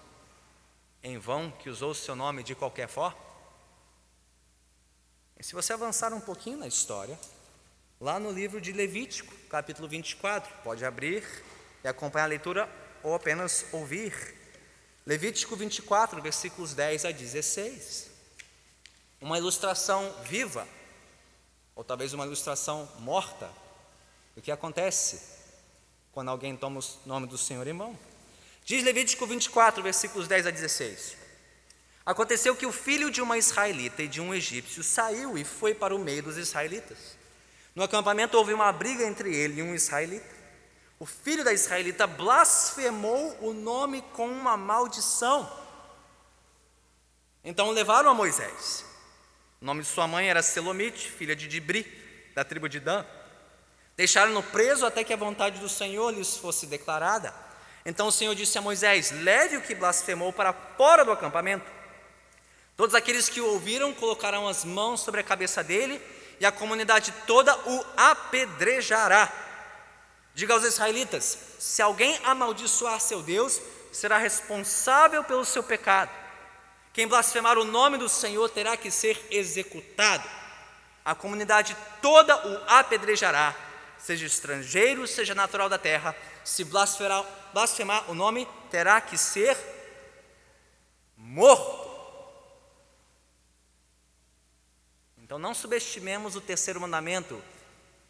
em 1.02 1.18
vão, 1.18 1.52
que 1.52 1.70
usou 1.70 1.92
o 1.92 1.94
seu 1.94 2.16
nome 2.16 2.42
de 2.42 2.54
qualquer 2.54 2.88
forma? 2.88 3.16
E 5.38 5.44
se 5.44 5.54
você 5.54 5.72
avançar 5.72 6.12
um 6.12 6.20
pouquinho 6.20 6.58
na 6.58 6.66
história, 6.66 7.18
lá 8.00 8.18
no 8.18 8.32
livro 8.32 8.60
de 8.60 8.72
Levítico, 8.72 9.32
capítulo 9.48 9.88
24, 9.88 10.52
pode 10.64 10.84
abrir 10.84 11.22
e 11.84 11.88
acompanhar 11.88 12.24
a 12.24 12.28
leitura 12.28 12.68
ou 13.04 13.14
apenas 13.14 13.66
ouvir. 13.70 14.34
Levítico 15.06 15.54
24, 15.54 16.20
versículos 16.20 16.74
10 16.74 17.04
a 17.04 17.12
16 17.12 18.07
uma 19.20 19.38
ilustração 19.38 20.14
viva, 20.24 20.66
ou 21.74 21.82
talvez 21.82 22.12
uma 22.12 22.24
ilustração 22.24 22.88
morta, 23.00 23.50
do 24.34 24.42
que 24.42 24.52
acontece 24.52 25.20
quando 26.12 26.28
alguém 26.28 26.56
toma 26.56 26.80
o 26.80 27.08
nome 27.08 27.26
do 27.26 27.38
Senhor 27.38 27.66
em 27.66 27.72
mão. 27.72 27.98
Diz 28.64 28.84
Levítico 28.84 29.26
24, 29.26 29.82
versículos 29.82 30.28
10 30.28 30.46
a 30.46 30.50
16. 30.50 31.16
Aconteceu 32.04 32.56
que 32.56 32.66
o 32.66 32.72
filho 32.72 33.10
de 33.10 33.20
uma 33.20 33.36
israelita 33.36 34.02
e 34.02 34.08
de 34.08 34.20
um 34.20 34.34
egípcio 34.34 34.82
saiu 34.82 35.36
e 35.36 35.44
foi 35.44 35.74
para 35.74 35.94
o 35.94 35.98
meio 35.98 36.22
dos 36.22 36.36
israelitas. 36.36 36.98
No 37.74 37.82
acampamento 37.82 38.36
houve 38.36 38.52
uma 38.54 38.72
briga 38.72 39.04
entre 39.04 39.34
ele 39.34 39.60
e 39.60 39.62
um 39.62 39.74
israelita. 39.74 40.34
O 40.98 41.06
filho 41.06 41.44
da 41.44 41.52
israelita 41.52 42.06
blasfemou 42.06 43.36
o 43.40 43.52
nome 43.52 44.02
com 44.14 44.26
uma 44.26 44.56
maldição. 44.56 45.50
Então 47.44 47.70
levaram 47.70 48.10
a 48.10 48.14
Moisés. 48.14 48.87
O 49.60 49.64
nome 49.64 49.82
de 49.82 49.88
sua 49.88 50.06
mãe 50.06 50.30
era 50.30 50.40
Selomite, 50.40 51.10
filha 51.10 51.34
de 51.34 51.48
Dibri, 51.48 51.84
da 52.34 52.44
tribo 52.44 52.68
de 52.68 52.78
Dan. 52.78 53.04
Deixaram-no 53.96 54.42
preso 54.42 54.86
até 54.86 55.02
que 55.02 55.12
a 55.12 55.16
vontade 55.16 55.58
do 55.58 55.68
Senhor 55.68 56.14
lhes 56.14 56.36
fosse 56.36 56.66
declarada. 56.66 57.34
Então 57.84 58.06
o 58.06 58.12
Senhor 58.12 58.34
disse 58.36 58.56
a 58.56 58.62
Moisés: 58.62 59.10
Leve 59.10 59.56
o 59.56 59.62
que 59.62 59.74
blasfemou 59.74 60.32
para 60.32 60.52
fora 60.52 61.04
do 61.04 61.10
acampamento. 61.10 61.68
Todos 62.76 62.94
aqueles 62.94 63.28
que 63.28 63.40
o 63.40 63.46
ouviram 63.46 63.92
colocarão 63.92 64.46
as 64.46 64.64
mãos 64.64 65.00
sobre 65.00 65.20
a 65.20 65.24
cabeça 65.24 65.64
dele 65.64 66.00
e 66.38 66.46
a 66.46 66.52
comunidade 66.52 67.12
toda 67.26 67.52
o 67.68 67.84
apedrejará. 67.96 69.32
Diga 70.32 70.54
aos 70.54 70.62
israelitas: 70.62 71.36
se 71.58 71.82
alguém 71.82 72.16
amaldiçoar 72.22 73.00
seu 73.00 73.20
Deus, 73.20 73.60
será 73.92 74.18
responsável 74.18 75.24
pelo 75.24 75.44
seu 75.44 75.64
pecado. 75.64 76.27
Quem 76.98 77.06
blasfemar 77.06 77.56
o 77.56 77.64
nome 77.64 77.96
do 77.96 78.08
Senhor 78.08 78.50
terá 78.50 78.76
que 78.76 78.90
ser 78.90 79.24
executado. 79.30 80.28
A 81.04 81.14
comunidade 81.14 81.76
toda 82.02 82.36
o 82.44 82.64
apedrejará, 82.66 83.54
seja 83.96 84.26
estrangeiro, 84.26 85.06
seja 85.06 85.32
natural 85.32 85.68
da 85.68 85.78
terra. 85.78 86.12
Se 86.44 86.64
blasfemar, 86.64 87.24
blasfemar 87.54 88.10
o 88.10 88.14
nome, 88.16 88.48
terá 88.68 89.00
que 89.00 89.16
ser 89.16 89.56
morto. 91.16 91.88
Então 95.18 95.38
não 95.38 95.54
subestimemos 95.54 96.34
o 96.34 96.40
terceiro 96.40 96.80
mandamento 96.80 97.40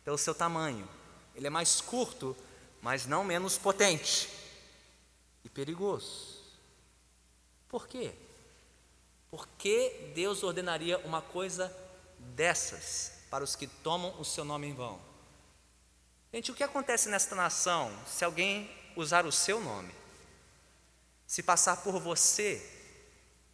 pelo 0.03 0.17
seu 0.17 0.35
tamanho. 0.35 0.89
Ele 1.35 1.47
é 1.47 1.51
mais 1.51 1.83
curto, 1.83 2.35
mas 2.81 3.05
não 3.05 3.23
menos 3.23 3.59
potente 3.59 4.31
e 5.45 5.49
perigoso. 5.51 6.43
Por 7.69 7.87
quê? 7.87 8.15
Por 9.31 9.47
que 9.59 10.13
Deus 10.15 10.43
ordenaria 10.43 10.99
uma 10.99 11.21
coisa 11.21 11.75
dessas 12.19 13.13
para 13.31 13.45
os 13.45 13.55
que 13.55 13.67
tomam 13.67 14.19
o 14.19 14.25
seu 14.25 14.45
nome 14.45 14.67
em 14.67 14.75
vão? 14.75 15.01
Gente, 16.33 16.51
o 16.51 16.55
que 16.55 16.63
acontece 16.63 17.09
nesta 17.09 17.35
nação 17.35 17.93
se 18.07 18.25
alguém 18.25 18.71
usar 18.97 19.27
o 19.27 19.33
seu 19.33 19.61
nome? 19.61 19.95
Se 21.27 21.43
passar 21.43 21.79
por 21.79 22.01
você 22.01 22.63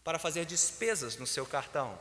para 0.03 0.19
fazer 0.19 0.45
despesas 0.45 1.17
no 1.17 1.27
seu 1.27 1.45
cartão? 1.47 1.99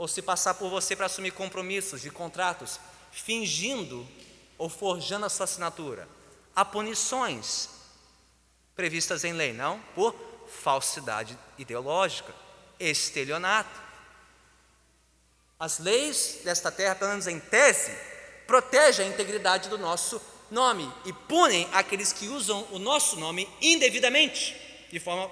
ou 0.00 0.08
se 0.08 0.22
passar 0.22 0.54
por 0.54 0.70
você 0.70 0.96
para 0.96 1.04
assumir 1.04 1.30
compromissos 1.32 2.00
de 2.00 2.10
contratos, 2.10 2.80
fingindo 3.12 4.08
ou 4.56 4.66
forjando 4.66 5.26
a 5.26 5.28
sua 5.28 5.44
assinatura. 5.44 6.08
Há 6.56 6.64
punições 6.64 7.68
previstas 8.74 9.24
em 9.24 9.34
lei, 9.34 9.52
não? 9.52 9.78
Por 9.94 10.16
falsidade 10.48 11.38
ideológica, 11.58 12.34
estelionato. 12.80 13.78
As 15.58 15.78
leis 15.78 16.40
desta 16.42 16.72
terra, 16.72 16.94
pelo 16.94 17.10
menos 17.10 17.26
em 17.26 17.38
tese, 17.38 17.92
protegem 18.46 19.06
a 19.06 19.08
integridade 19.10 19.68
do 19.68 19.78
nosso 19.78 20.20
nome 20.50 20.90
e 21.04 21.12
punem 21.12 21.68
aqueles 21.72 22.12
que 22.12 22.26
usam 22.26 22.66
o 22.72 22.78
nosso 22.78 23.16
nome 23.16 23.48
indevidamente, 23.60 24.88
de 24.90 24.98
forma 24.98 25.30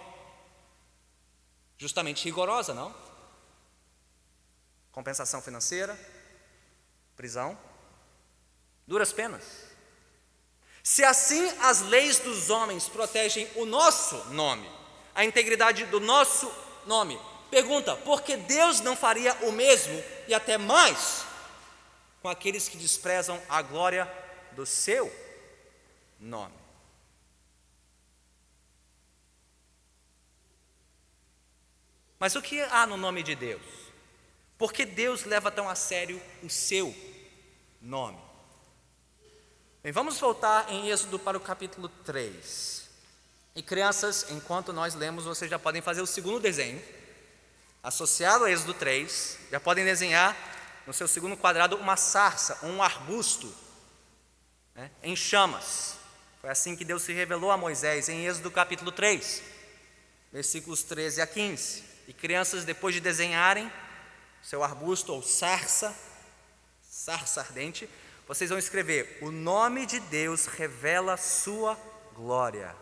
justamente 1.79 2.25
rigorosa, 2.25 2.75
não? 2.75 2.95
compensação 4.99 5.41
financeira, 5.41 5.97
prisão, 7.17 7.57
duras 8.85 9.13
penas. 9.13 9.45
Se 10.83 11.05
assim 11.05 11.49
as 11.61 11.83
leis 11.83 12.19
dos 12.19 12.51
homens 12.51 12.89
protegem 12.89 13.49
o 13.55 13.65
nosso 13.65 14.17
nome, 14.33 14.69
a 15.15 15.25
integridade 15.25 15.85
do 15.85 16.01
nosso 16.01 16.53
nome, 16.85 17.17
pergunta, 17.51 17.97
por 17.97 18.23
que 18.23 18.37
Deus 18.37 18.81
não 18.81 18.97
faria 18.97 19.35
o 19.43 19.53
mesmo 19.53 20.03
e 20.27 20.35
até 20.35 20.57
mais 20.59 21.25
com 22.23 22.29
aqueles 22.29 22.69
que 22.69 22.77
desprezam 22.77 23.41
a 23.49 23.63
glória 23.63 24.11
do 24.53 24.67
seu 24.67 25.13
nome? 26.19 26.55
Mas 32.19 32.35
o 32.35 32.43
que 32.43 32.61
há 32.61 32.87
no 32.87 32.97
nome 32.97 33.23
de 33.23 33.35
Deus? 33.35 33.63
Por 34.57 34.73
que 34.73 34.85
Deus 34.85 35.25
leva 35.25 35.51
tão 35.51 35.69
a 35.69 35.75
sério 35.77 36.21
o 36.43 36.51
seu 36.51 36.95
nome? 37.81 38.19
Bem, 39.83 39.93
vamos 39.93 40.19
voltar 40.19 40.71
em 40.73 40.91
Êxodo 40.91 41.19
para 41.19 41.39
o 41.39 41.41
capítulo 41.41 41.89
3. 42.05 42.89
E 43.55 43.63
crianças, 43.63 44.27
enquanto 44.31 44.73
nós 44.73 44.95
lemos, 44.95 45.25
vocês 45.25 45.49
já 45.49 45.59
podem 45.59 45.81
fazer 45.81 46.03
o 46.03 46.07
segundo 46.07 46.41
desenho, 46.41 46.83
associado 47.89 48.45
a 48.45 48.51
Êxodo 48.51 48.75
3, 48.75 49.39
já 49.51 49.59
podem 49.59 49.83
desenhar 49.83 50.37
no 50.87 50.93
seu 50.93 51.09
segundo 51.09 51.39
quadrado 51.39 51.75
uma 51.77 51.97
sarça, 51.97 52.59
um 52.63 52.83
arbusto 52.83 53.51
né, 54.75 54.91
em 55.03 55.17
chamas. 55.17 55.97
Foi 56.39 56.51
assim 56.51 56.77
que 56.77 56.85
Deus 56.85 57.03
se 57.03 57.15
revelou 57.15 57.51
a 57.51 57.57
Moisés 57.57 58.11
em 58.11 58.27
Êxodo 58.27 58.51
capítulo 58.51 58.93
3, 58.93 59.43
versículos 60.31 60.83
13 60.83 61.23
a 61.23 61.27
15. 61.27 61.83
E 62.07 62.13
crianças, 62.13 62.67
depois 62.67 62.95
de 62.95 63.01
desenharem, 63.01 63.73
seu 64.43 64.63
arbusto 64.63 65.15
ou 65.15 65.23
sarça, 65.23 65.95
sarça 66.83 67.41
ardente, 67.41 67.89
vocês 68.27 68.51
vão 68.51 68.59
escrever: 68.59 69.19
O 69.23 69.31
nome 69.31 69.87
de 69.87 69.99
Deus 69.99 70.45
revela 70.45 71.17
sua 71.17 71.75
glória. 72.15 72.77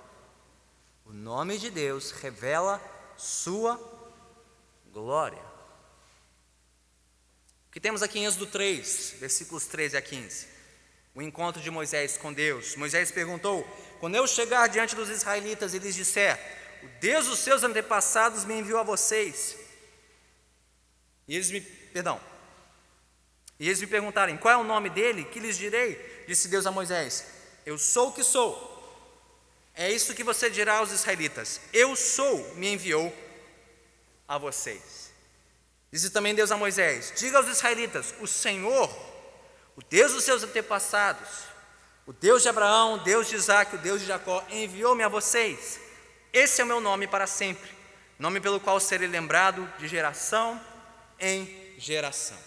O 1.05 1.13
nome 1.13 1.59
de 1.59 1.71
Deus 1.71 2.11
revela 2.11 2.83
sua 3.17 3.96
glória. 4.97 5.43
O 7.69 7.71
que 7.71 7.79
temos 7.79 8.03
aqui 8.03 8.19
em 8.19 8.25
Êxodo 8.25 8.47
3, 8.47 9.17
versículos 9.21 9.67
13 9.67 9.95
a 9.99 10.01
15? 10.01 10.49
O 11.15 11.21
encontro 11.21 11.61
de 11.61 11.71
Moisés 11.71 12.17
com 12.17 12.33
Deus. 12.33 12.77
Moisés 12.77 13.11
perguntou: 13.11 13.63
Quando 14.01 14.15
eu 14.15 14.27
chegar 14.27 14.67
diante 14.69 14.97
dos 14.97 15.11
israelitas 15.11 15.75
e 15.75 15.79
lhes 15.79 15.95
disser: 15.95 16.41
O 16.83 16.89
Deus 16.99 17.27
dos 17.27 17.41
seus 17.41 17.63
antepassados 17.63 18.47
me 18.47 18.55
enviou 18.55 18.81
a 18.81 18.83
vocês, 18.83 19.59
e 21.29 21.35
eles 21.35 21.51
me, 21.51 21.61
perdão, 21.61 22.19
e 23.61 23.67
eles 23.67 23.81
me 23.81 23.87
perguntarem 23.87 24.39
qual 24.39 24.55
é 24.55 24.57
o 24.57 24.65
nome 24.65 24.89
dele, 24.89 25.25
que 25.25 25.41
lhes 25.41 25.59
direi? 25.59 26.25
Disse 26.27 26.49
Deus 26.49 26.67
a 26.67 26.71
Moisés: 26.71 27.27
Eu 27.67 27.77
sou 27.77 28.09
o 28.09 28.13
que 28.13 28.25
sou. 28.25 28.75
É 29.75 29.93
isso 29.93 30.15
que 30.15 30.25
você 30.25 30.49
dirá 30.49 30.79
aos 30.79 30.91
israelitas: 30.91 31.61
Eu 31.71 31.95
sou, 31.95 32.55
me 32.55 32.73
enviou 32.73 33.26
a 34.29 34.39
vocês. 34.39 35.13
Disse 35.93 36.11
também 36.11 36.35
Deus 36.35 36.51
a 36.51 36.57
Moisés: 36.57 37.13
Diga 37.17 37.39
aos 37.39 37.49
israelitas: 37.49 38.15
O 38.21 38.27
Senhor, 38.27 38.91
o 39.77 39.83
Deus 39.83 40.13
dos 40.13 40.25
seus 40.25 40.43
antepassados, 40.43 41.29
o 42.07 42.13
Deus 42.13 42.43
de 42.43 42.49
Abraão, 42.49 42.95
o 42.95 42.99
Deus 42.99 43.29
de 43.29 43.37
Isaac, 43.37 43.75
o 43.75 43.79
Deus 43.79 44.01
de 44.01 44.07
Jacó, 44.07 44.45
enviou-me 44.51 45.03
a 45.03 45.09
vocês. 45.09 45.81
Esse 46.33 46.61
é 46.61 46.65
o 46.65 46.67
meu 46.67 46.81
nome 46.81 47.07
para 47.07 47.27
sempre, 47.27 47.71
nome 48.19 48.41
pelo 48.41 48.61
qual 48.61 48.79
serei 48.79 49.09
lembrado 49.09 49.67
de 49.79 49.89
geração 49.89 50.61
em 51.19 51.75
geração. 51.79 52.39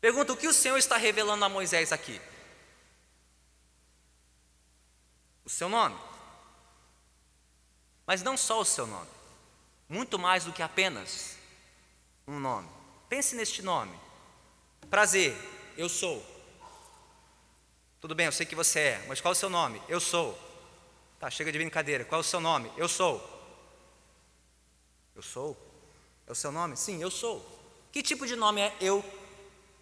Pergunta: 0.00 0.32
o 0.32 0.36
que 0.36 0.48
o 0.48 0.52
Senhor 0.52 0.76
está 0.76 0.96
revelando 0.96 1.44
a 1.44 1.48
Moisés 1.48 1.92
aqui? 1.92 2.20
O 5.44 5.50
seu 5.50 5.68
nome. 5.68 5.98
Mas 8.06 8.22
não 8.22 8.36
só 8.36 8.60
o 8.60 8.64
seu 8.64 8.86
nome, 8.86 9.08
muito 9.94 10.18
mais 10.18 10.44
do 10.44 10.52
que 10.52 10.60
apenas 10.60 11.38
um 12.26 12.40
nome. 12.40 12.68
Pense 13.08 13.36
neste 13.36 13.62
nome. 13.62 13.96
Prazer, 14.90 15.36
eu 15.76 15.88
sou. 15.88 16.20
Tudo 18.00 18.12
bem, 18.12 18.26
eu 18.26 18.32
sei 18.32 18.44
que 18.44 18.56
você 18.56 18.80
é, 18.80 19.04
mas 19.06 19.20
qual 19.20 19.30
é 19.30 19.36
o 19.36 19.38
seu 19.38 19.48
nome? 19.48 19.80
Eu 19.88 20.00
sou. 20.00 20.36
Tá, 21.20 21.30
chega 21.30 21.52
de 21.52 21.58
brincadeira. 21.58 22.04
Qual 22.04 22.20
é 22.20 22.22
o 22.22 22.24
seu 22.24 22.40
nome? 22.40 22.72
Eu 22.76 22.88
sou. 22.88 23.22
Eu 25.14 25.22
sou. 25.22 25.56
É 26.26 26.32
o 26.32 26.34
seu 26.34 26.50
nome? 26.50 26.76
Sim, 26.76 27.00
eu 27.00 27.10
sou. 27.10 27.46
Que 27.92 28.02
tipo 28.02 28.26
de 28.26 28.34
nome 28.34 28.60
é 28.62 28.76
eu 28.80 29.04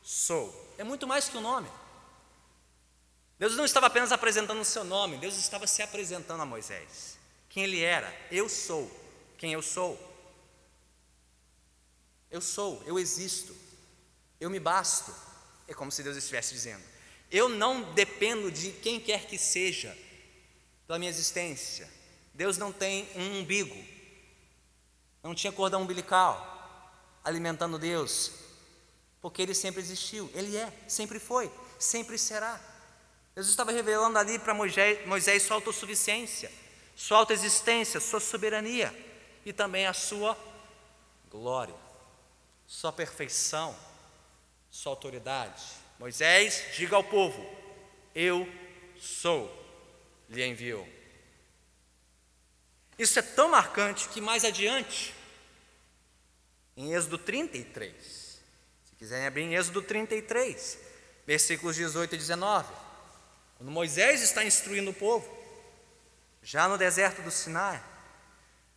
sou? 0.03 0.75
É 0.77 0.85
muito 0.85 1.07
mais 1.07 1.27
que 1.27 1.39
um 1.39 1.41
nome. 1.41 1.71
Deus 3.39 3.57
não 3.57 3.65
estava 3.65 3.87
apenas 3.87 4.13
apresentando 4.13 4.61
o 4.61 4.65
seu 4.65 4.85
nome, 4.85 5.17
Deus 5.17 5.37
estava 5.39 5.67
se 5.67 5.83
apresentando 5.83 6.43
a 6.43 6.47
Moisés. 6.47 7.17
Quem 7.49 7.65
ele 7.65 7.83
era? 7.83 8.15
Eu 8.31 8.47
sou. 8.47 9.02
Quem 9.43 9.55
eu 9.55 9.61
sou? 9.61 9.99
Eu 12.31 12.41
sou, 12.41 12.81
eu 12.87 12.97
existo, 12.97 13.53
eu 14.41 14.49
me 14.49 14.61
basto. 14.61 15.13
É 15.67 15.75
como 15.75 15.91
se 15.91 16.01
Deus 16.01 16.17
estivesse 16.17 16.55
dizendo: 16.55 16.85
Eu 17.29 17.49
não 17.49 17.93
dependo 17.93 18.53
de 18.53 18.71
quem 18.71 19.01
quer 19.01 19.27
que 19.27 19.37
seja 19.37 19.99
pela 20.87 20.97
minha 20.97 21.11
existência. 21.11 21.91
Deus 22.33 22.57
não 22.57 22.73
tem 22.73 23.09
um 23.17 23.41
umbigo, 23.41 23.77
não 25.25 25.35
tinha 25.35 25.53
cordão 25.53 25.83
umbilical 25.83 26.95
alimentando 27.25 27.81
Deus, 27.81 28.31
porque 29.21 29.43
ele 29.43 29.55
sempre 29.55 29.81
existiu, 29.81 30.31
ele 30.35 30.57
é, 30.57 30.73
sempre 30.87 31.19
foi, 31.19 31.51
sempre 31.81 32.17
será. 32.17 32.61
Deus 33.35 33.49
estava 33.49 33.73
revelando 33.73 34.17
ali 34.17 34.39
para 34.39 34.55
Moisés, 34.55 35.05
Moisés 35.05 35.43
sua 35.43 35.57
autossuficiência, 35.57 36.49
sua 36.95 37.19
autoexistência, 37.19 37.99
sua 37.99 38.21
soberania 38.21 39.11
e 39.45 39.53
também 39.53 39.87
a 39.87 39.93
sua 39.93 40.37
glória, 41.31 41.75
sua 42.67 42.93
perfeição, 42.93 43.77
sua 44.71 44.93
autoridade. 44.93 45.63
Moisés, 45.99 46.65
diga 46.77 46.97
ao 46.97 47.05
povo: 47.05 47.45
Eu 48.15 48.49
sou, 49.01 49.51
lhe 50.29 50.45
enviou. 50.45 50.89
Isso 52.99 53.19
é 53.19 53.23
tão 53.23 53.51
marcante 53.51 54.09
que 54.09 54.21
mais 54.21 54.45
adiante, 54.45 55.15
em 56.77 56.95
Êxodo 56.95 57.19
33, 57.19 57.95
se 58.85 58.97
quiserem 58.97 59.27
abrir 59.27 59.43
em 59.43 59.55
Êxodo 59.55 59.83
33, 59.83 60.79
versículos 61.27 61.77
18 61.77 62.15
e 62.15 62.19
19. 62.19 62.73
Quando 63.57 63.71
Moisés 63.71 64.23
está 64.23 64.45
instruindo 64.45 64.91
o 64.91 64.95
povo, 64.95 65.29
já 66.43 66.69
no 66.69 66.77
deserto 66.77 67.23
do 67.23 67.31
Sinai, 67.31 67.83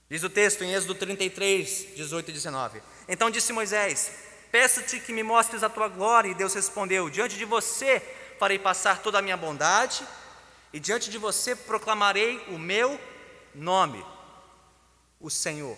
diz 0.09 0.23
o 0.23 0.29
texto 0.29 0.63
em 0.63 0.73
Êxodo 0.73 0.95
33, 0.95 1.95
18 1.95 2.29
e 2.29 2.33
19: 2.33 2.81
Então 3.07 3.29
disse 3.29 3.51
Moisés: 3.51 4.11
Peço-te 4.51 5.01
que 5.01 5.11
me 5.11 5.21
mostres 5.21 5.63
a 5.63 5.69
tua 5.69 5.89
glória. 5.89 6.29
E 6.29 6.33
Deus 6.33 6.53
respondeu: 6.53 7.09
Diante 7.09 7.37
de 7.37 7.43
você 7.43 7.99
farei 8.39 8.57
passar 8.57 9.01
toda 9.01 9.19
a 9.19 9.21
minha 9.21 9.35
bondade, 9.35 10.07
e 10.71 10.79
diante 10.79 11.09
de 11.09 11.17
você 11.17 11.55
proclamarei 11.55 12.37
o 12.47 12.57
meu 12.57 12.99
nome, 13.53 14.05
o 15.19 15.29
Senhor. 15.29 15.77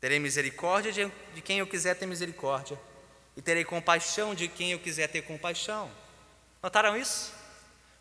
Terei 0.00 0.18
misericórdia 0.18 1.10
de 1.34 1.40
quem 1.40 1.60
eu 1.60 1.66
quiser 1.66 1.96
ter 1.96 2.06
misericórdia, 2.06 2.78
e 3.36 3.40
terei 3.40 3.64
compaixão 3.64 4.34
de 4.34 4.48
quem 4.48 4.72
eu 4.72 4.78
quiser 4.78 5.08
ter 5.08 5.22
compaixão. 5.22 5.90
Notaram 6.62 6.96
isso? 6.96 7.32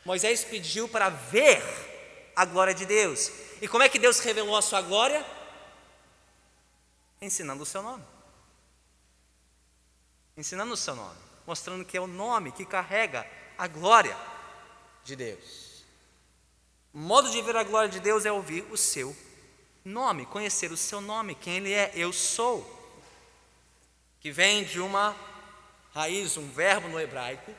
Moisés 0.03 0.43
pediu 0.43 0.89
para 0.89 1.09
ver 1.09 1.63
a 2.35 2.45
glória 2.45 2.73
de 2.73 2.85
Deus. 2.85 3.31
E 3.61 3.67
como 3.67 3.83
é 3.83 3.89
que 3.89 3.99
Deus 3.99 4.19
revelou 4.19 4.55
a 4.55 4.61
sua 4.61 4.81
glória? 4.81 5.25
Ensinando 7.21 7.63
o 7.63 7.65
seu 7.65 7.81
nome. 7.81 8.03
Ensinando 10.37 10.73
o 10.73 10.77
seu 10.77 10.95
nome, 10.95 11.17
mostrando 11.47 11.85
que 11.85 11.95
é 11.95 12.01
o 12.01 12.07
nome 12.07 12.51
que 12.51 12.65
carrega 12.65 13.25
a 13.57 13.67
glória 13.67 14.17
de 15.03 15.15
Deus. 15.15 15.85
O 16.93 16.97
modo 16.97 17.29
de 17.29 17.41
ver 17.41 17.55
a 17.55 17.63
glória 17.63 17.89
de 17.89 17.99
Deus 17.99 18.25
é 18.25 18.31
ouvir 18.31 18.65
o 18.71 18.75
seu 18.75 19.15
nome, 19.83 20.25
conhecer 20.25 20.71
o 20.71 20.77
seu 20.77 20.99
nome, 20.99 21.35
quem 21.35 21.57
Ele 21.57 21.71
é, 21.71 21.91
eu 21.93 22.11
sou, 22.11 22.65
que 24.19 24.31
vem 24.31 24.63
de 24.63 24.79
uma 24.79 25.15
raiz, 25.93 26.35
um 26.35 26.49
verbo 26.49 26.87
no 26.89 26.99
hebraico, 26.99 27.53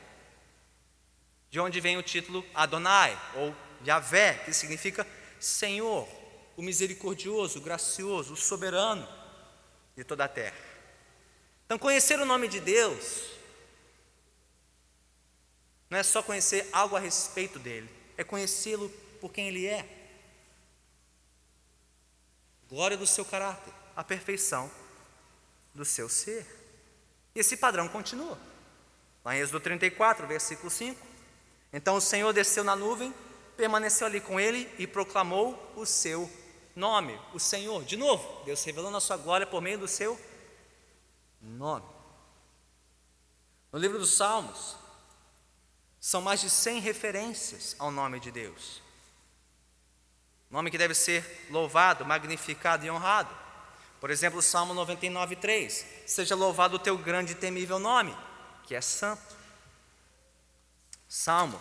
de 1.49 1.59
onde 1.59 1.79
vem 1.79 1.97
o 1.97 2.03
título 2.03 2.45
Adonai, 2.53 3.17
ou 3.35 3.55
Yahvé, 3.85 4.33
que 4.45 4.53
significa 4.53 5.05
Senhor, 5.39 6.07
o 6.55 6.61
misericordioso, 6.61 7.59
o 7.59 7.61
gracioso, 7.61 8.33
o 8.33 8.37
soberano 8.37 9.07
de 9.95 10.03
toda 10.03 10.25
a 10.25 10.27
terra. 10.27 10.57
Então, 11.65 11.77
conhecer 11.77 12.19
o 12.19 12.25
nome 12.25 12.47
de 12.47 12.59
Deus 12.59 13.37
não 15.89 15.97
é 15.97 16.03
só 16.03 16.21
conhecer 16.21 16.67
algo 16.71 16.95
a 16.95 16.99
respeito 16.99 17.59
dele, 17.59 17.89
é 18.17 18.23
conhecê-lo 18.23 18.89
por 19.21 19.31
quem 19.31 19.47
ele 19.47 19.65
é. 19.65 19.87
Glória 22.69 22.97
do 22.97 23.07
seu 23.07 23.23
caráter, 23.23 23.73
a 23.95 24.03
perfeição 24.03 24.69
do 25.73 25.85
seu 25.85 26.09
ser. 26.09 26.45
E 27.33 27.39
esse 27.39 27.55
padrão 27.55 27.87
continua. 27.87 28.37
Lá 29.23 29.35
em 29.35 29.39
Êxodo 29.39 29.59
34, 29.59 30.27
versículo 30.27 30.69
5. 30.69 31.05
Então 31.71 31.95
o 31.95 32.01
Senhor 32.01 32.33
desceu 32.33 32.63
na 32.63 32.75
nuvem, 32.75 33.13
permaneceu 33.57 34.07
ali 34.07 34.21
com 34.21 34.39
ele 34.39 34.71
e 34.77 34.85
proclamou 34.85 35.73
o 35.75 35.85
seu 35.85 36.31
nome, 36.75 37.19
o 37.33 37.39
Senhor. 37.39 37.83
De 37.83 37.97
novo, 37.97 38.45
Deus 38.45 38.63
revelando 38.63 38.95
a 38.95 39.01
sua 39.01 39.17
glória 39.17 39.47
por 39.47 39.61
meio 39.61 39.79
do 39.79 39.87
seu 39.87 40.17
nome. 41.41 41.85
No 43.71 43.79
livro 43.79 43.97
dos 43.97 44.15
Salmos, 44.15 44.75
são 45.99 46.21
mais 46.21 46.39
de 46.39 46.49
100 46.49 46.79
referências 46.79 47.75
ao 47.79 47.91
nome 47.91 48.19
de 48.19 48.31
Deus. 48.31 48.81
Nome 50.49 50.71
que 50.71 50.77
deve 50.77 50.93
ser 50.93 51.47
louvado, 51.49 52.05
magnificado 52.05 52.85
e 52.85 52.91
honrado. 52.91 53.35
Por 53.99 54.09
exemplo, 54.09 54.39
o 54.39 54.43
Salmo 54.43 54.73
99, 54.73 55.35
3. 55.35 55.85
Seja 56.05 56.35
louvado 56.35 56.75
o 56.75 56.79
teu 56.79 56.97
grande 56.97 57.33
e 57.33 57.35
temível 57.35 57.79
nome, 57.79 58.15
que 58.63 58.75
é 58.75 58.79
santo. 58.79 59.35
Salmo 61.09 61.59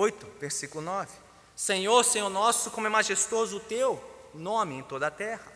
8, 0.00 0.26
versículo 0.40 0.82
9. 0.82 1.12
Senhor, 1.54 2.02
Senhor 2.04 2.30
nosso, 2.30 2.70
como 2.70 2.86
é 2.86 2.90
majestoso 2.90 3.58
o 3.58 3.60
teu 3.60 4.02
nome 4.32 4.76
em 4.76 4.82
toda 4.82 5.08
a 5.08 5.10
terra. 5.10 5.52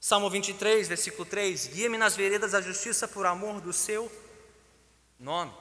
Salmo 0.00 0.30
23, 0.30 0.86
versículo 0.86 1.24
3: 1.24 1.66
Guia-me 1.66 1.98
nas 1.98 2.14
veredas 2.14 2.52
da 2.52 2.60
justiça 2.60 3.08
por 3.08 3.26
amor 3.26 3.60
do 3.60 3.72
seu 3.72 4.10
nome. 5.18 5.52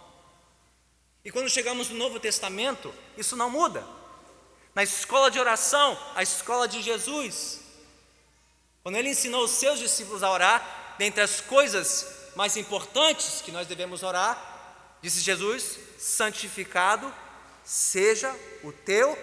E 1.25 1.31
quando 1.31 1.49
chegamos 1.49 1.89
no 1.89 1.97
Novo 1.97 2.19
Testamento, 2.19 2.93
isso 3.17 3.35
não 3.35 3.49
muda. 3.49 3.83
Na 4.75 4.83
escola 4.83 5.31
de 5.31 5.39
oração, 5.39 5.97
a 6.13 6.21
escola 6.21 6.67
de 6.67 6.83
Jesus, 6.83 7.61
quando 8.83 8.97
ele 8.97 9.09
ensinou 9.09 9.45
os 9.45 9.51
seus 9.51 9.79
discípulos 9.79 10.21
a 10.21 10.31
orar, 10.31 10.95
dentre 10.99 11.21
as 11.21 11.41
coisas 11.41 12.29
mais 12.35 12.55
importantes 12.55 13.41
que 13.41 13.51
nós 13.51 13.65
devemos 13.65 14.03
orar, 14.03 14.95
disse 15.01 15.21
Jesus: 15.21 15.79
santificado 15.97 17.11
seja 17.69 18.35
o 18.63 18.71
teu 18.71 19.15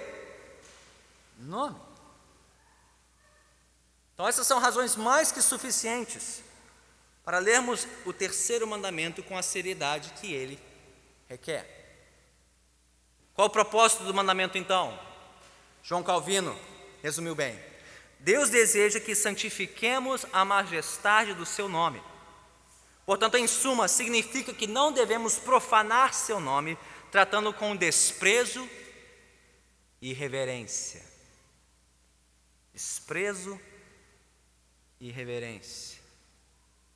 nome. 1.36 1.76
Então, 4.14 4.28
essas 4.28 4.46
são 4.46 4.60
razões 4.60 4.94
mais 4.94 5.32
que 5.32 5.42
suficientes 5.42 6.44
para 7.24 7.40
lermos 7.40 7.88
o 8.04 8.12
terceiro 8.12 8.64
mandamento 8.64 9.20
com 9.24 9.36
a 9.36 9.42
seriedade 9.42 10.12
que 10.20 10.32
ele 10.32 10.60
requer. 11.28 11.66
Qual 13.34 13.48
o 13.48 13.50
propósito 13.50 14.04
do 14.04 14.14
mandamento 14.14 14.56
então? 14.56 14.96
João 15.82 16.04
Calvino 16.04 16.56
resumiu 17.02 17.34
bem. 17.34 17.60
Deus 18.20 18.48
deseja 18.48 19.00
que 19.00 19.16
santifiquemos 19.16 20.24
a 20.32 20.44
majestade 20.44 21.34
do 21.34 21.44
seu 21.44 21.68
nome. 21.68 22.00
Portanto, 23.04 23.36
em 23.36 23.48
suma, 23.48 23.88
significa 23.88 24.54
que 24.54 24.68
não 24.68 24.92
devemos 24.92 25.36
profanar 25.36 26.14
seu 26.14 26.38
nome, 26.38 26.78
tratando 27.16 27.50
com 27.50 27.74
desprezo 27.74 28.68
e 30.02 30.12
reverência. 30.12 31.02
Desprezo 32.74 33.58
e 35.00 35.10
reverência. 35.10 35.98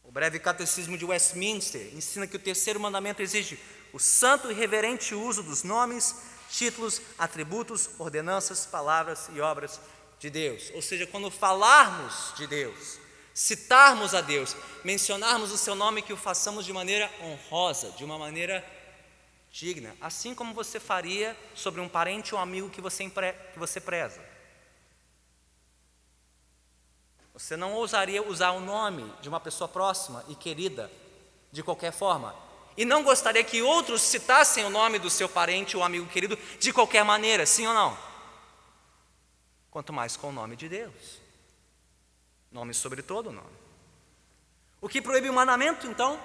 O 0.05 0.13
breve 0.13 0.39
catecismo 0.39 0.99
de 0.99 1.07
Westminster 1.07 1.95
ensina 1.95 2.27
que 2.27 2.37
o 2.37 2.39
terceiro 2.39 2.79
mandamento 2.79 3.23
exige 3.23 3.59
o 3.95 3.99
santo 3.99 4.51
e 4.51 4.55
reverente 4.55 5.15
uso 5.15 5.43
dos 5.43 5.63
nomes, 5.63 6.15
títulos, 6.51 7.01
atributos, 7.17 7.89
ordenanças, 7.99 8.67
palavras 8.67 9.31
e 9.33 9.41
obras 9.41 9.81
de 10.19 10.29
Deus. 10.29 10.71
Ou 10.75 10.83
seja, 10.83 11.07
quando 11.07 11.31
falarmos 11.31 12.35
de 12.37 12.47
Deus, 12.47 12.99
citarmos 13.33 14.15
a 14.15 14.21
Deus, 14.21 14.55
mencionarmos 14.85 15.51
o 15.51 15.57
seu 15.57 15.75
nome, 15.75 16.03
que 16.03 16.13
o 16.13 16.17
façamos 16.19 16.67
de 16.67 16.75
maneira 16.75 17.11
honrosa, 17.23 17.93
de 17.93 18.05
uma 18.05 18.19
maneira 18.19 18.63
digna, 19.51 19.97
assim 20.01 20.35
como 20.35 20.55
você 20.55 20.79
faria 20.79 21.37
sobre 21.55 21.81
um 21.81 21.89
parente 21.89 22.35
ou 22.35 22.41
amigo 22.41 22.71
que 22.71 22.81
você, 22.81 23.11
que 23.53 23.59
você 23.59 23.81
preza. 23.81 24.21
Você 27.33 27.57
não 27.57 27.73
ousaria 27.75 28.27
usar 28.27 28.51
o 28.51 28.61
nome 28.61 29.13
de 29.21 29.29
uma 29.29 29.41
pessoa 29.41 29.69
próxima 29.69 30.25
e 30.29 30.35
querida 30.35 30.91
de 31.51 31.63
qualquer 31.63 31.93
forma, 31.93 32.35
e 32.77 32.85
não 32.85 33.03
gostaria 33.03 33.43
que 33.43 33.61
outros 33.61 34.01
citassem 34.03 34.65
o 34.65 34.71
nome 34.71 34.99
do 34.99 35.11
seu 35.11 35.29
parente 35.29 35.77
ou 35.77 35.83
amigo 35.83 36.07
querido 36.07 36.39
de 36.59 36.73
qualquer 36.73 37.05
maneira, 37.05 37.45
sim 37.45 37.67
ou 37.67 37.75
não? 37.75 37.99
Quanto 39.71 39.93
mais 39.93 40.17
com 40.17 40.29
o 40.29 40.33
nome 40.33 40.57
de 40.57 40.69
Deus. 40.69 41.21
Nome 42.51 42.73
sobre 42.73 43.03
todo 43.03 43.33
nome. 43.33 43.61
O 44.81 44.89
que 44.89 45.03
proíbe 45.03 45.29
o 45.29 45.33
mandamento, 45.33 45.87
então? 45.87 46.19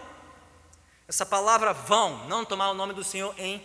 Essa 1.08 1.26
palavra 1.26 1.74
vão, 1.74 2.28
não 2.28 2.44
tomar 2.44 2.72
o 2.72 2.74
nome 2.74 2.94
do 2.94 3.04
Senhor 3.04 3.34
em 3.38 3.63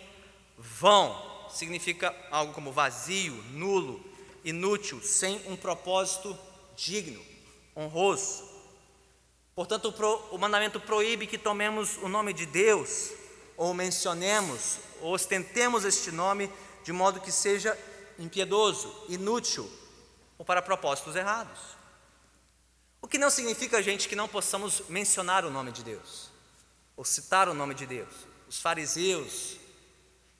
vão, 0.57 1.47
significa 1.49 2.15
algo 2.29 2.53
como 2.53 2.71
vazio, 2.71 3.33
nulo, 3.51 4.03
inútil, 4.43 5.01
sem 5.01 5.41
um 5.47 5.55
propósito 5.55 6.37
digno, 6.75 7.21
honroso. 7.75 8.43
Portanto, 9.55 9.93
o, 10.31 10.37
mandamento 10.37 10.79
proíbe 10.79 11.27
que 11.27 11.37
tomemos 11.37 11.97
o 11.97 12.07
nome 12.07 12.33
de 12.33 12.45
Deus, 12.45 13.11
ou 13.57 13.73
mencionemos, 13.73 14.77
ou 15.01 15.13
ostentemos 15.13 15.83
este 15.83 16.11
nome 16.11 16.51
de 16.83 16.91
modo 16.91 17.19
que 17.19 17.31
seja 17.31 17.77
impiedoso, 18.17 18.93
inútil 19.09 19.69
ou 20.37 20.45
para 20.45 20.61
propósitos 20.61 21.15
errados. 21.15 21.59
O 22.99 23.07
que 23.07 23.19
não 23.19 23.29
significa, 23.29 23.81
gente, 23.83 24.09
que 24.09 24.15
não 24.15 24.27
possamos 24.27 24.81
mencionar 24.89 25.45
o 25.45 25.51
nome 25.51 25.71
de 25.71 25.83
Deus, 25.83 26.30
ou 26.95 27.05
citar 27.05 27.49
o 27.49 27.53
nome 27.53 27.73
de 27.73 27.85
Deus. 27.85 28.13
Os 28.47 28.59
fariseus, 28.59 29.57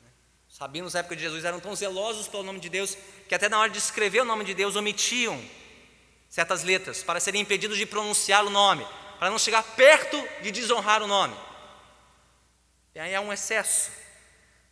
né, 0.02 0.10
os 0.50 0.56
sabinos 0.56 0.94
na 0.94 1.00
época 1.00 1.16
de 1.16 1.22
Jesus 1.22 1.46
eram 1.46 1.60
tão 1.60 1.76
zelosos 1.76 2.28
pelo 2.28 2.44
nome 2.44 2.60
de 2.60 2.70
Deus 2.70 2.98
que 3.28 3.36
até 3.36 3.48
na 3.48 3.60
hora 3.60 3.70
de 3.70 3.78
escrever 3.78 4.22
o 4.22 4.26
nome 4.26 4.44
de 4.44 4.54
Deus 4.54 4.76
omitiam 4.76 5.42
certas 6.30 6.64
letras 6.64 7.04
para 7.04 7.20
serem 7.20 7.42
impedidos 7.42 7.78
de 7.78 7.86
pronunciar 7.86 8.46
o 8.46 8.50
nome 8.50 8.86
para 9.22 9.30
não 9.30 9.38
chegar 9.38 9.62
perto 9.76 10.18
de 10.42 10.50
desonrar 10.50 11.04
o 11.04 11.08
nome. 11.08 11.36
E 12.96 13.00
aí 13.00 13.14
é 13.14 13.20
um 13.20 13.32
excesso, 13.32 13.92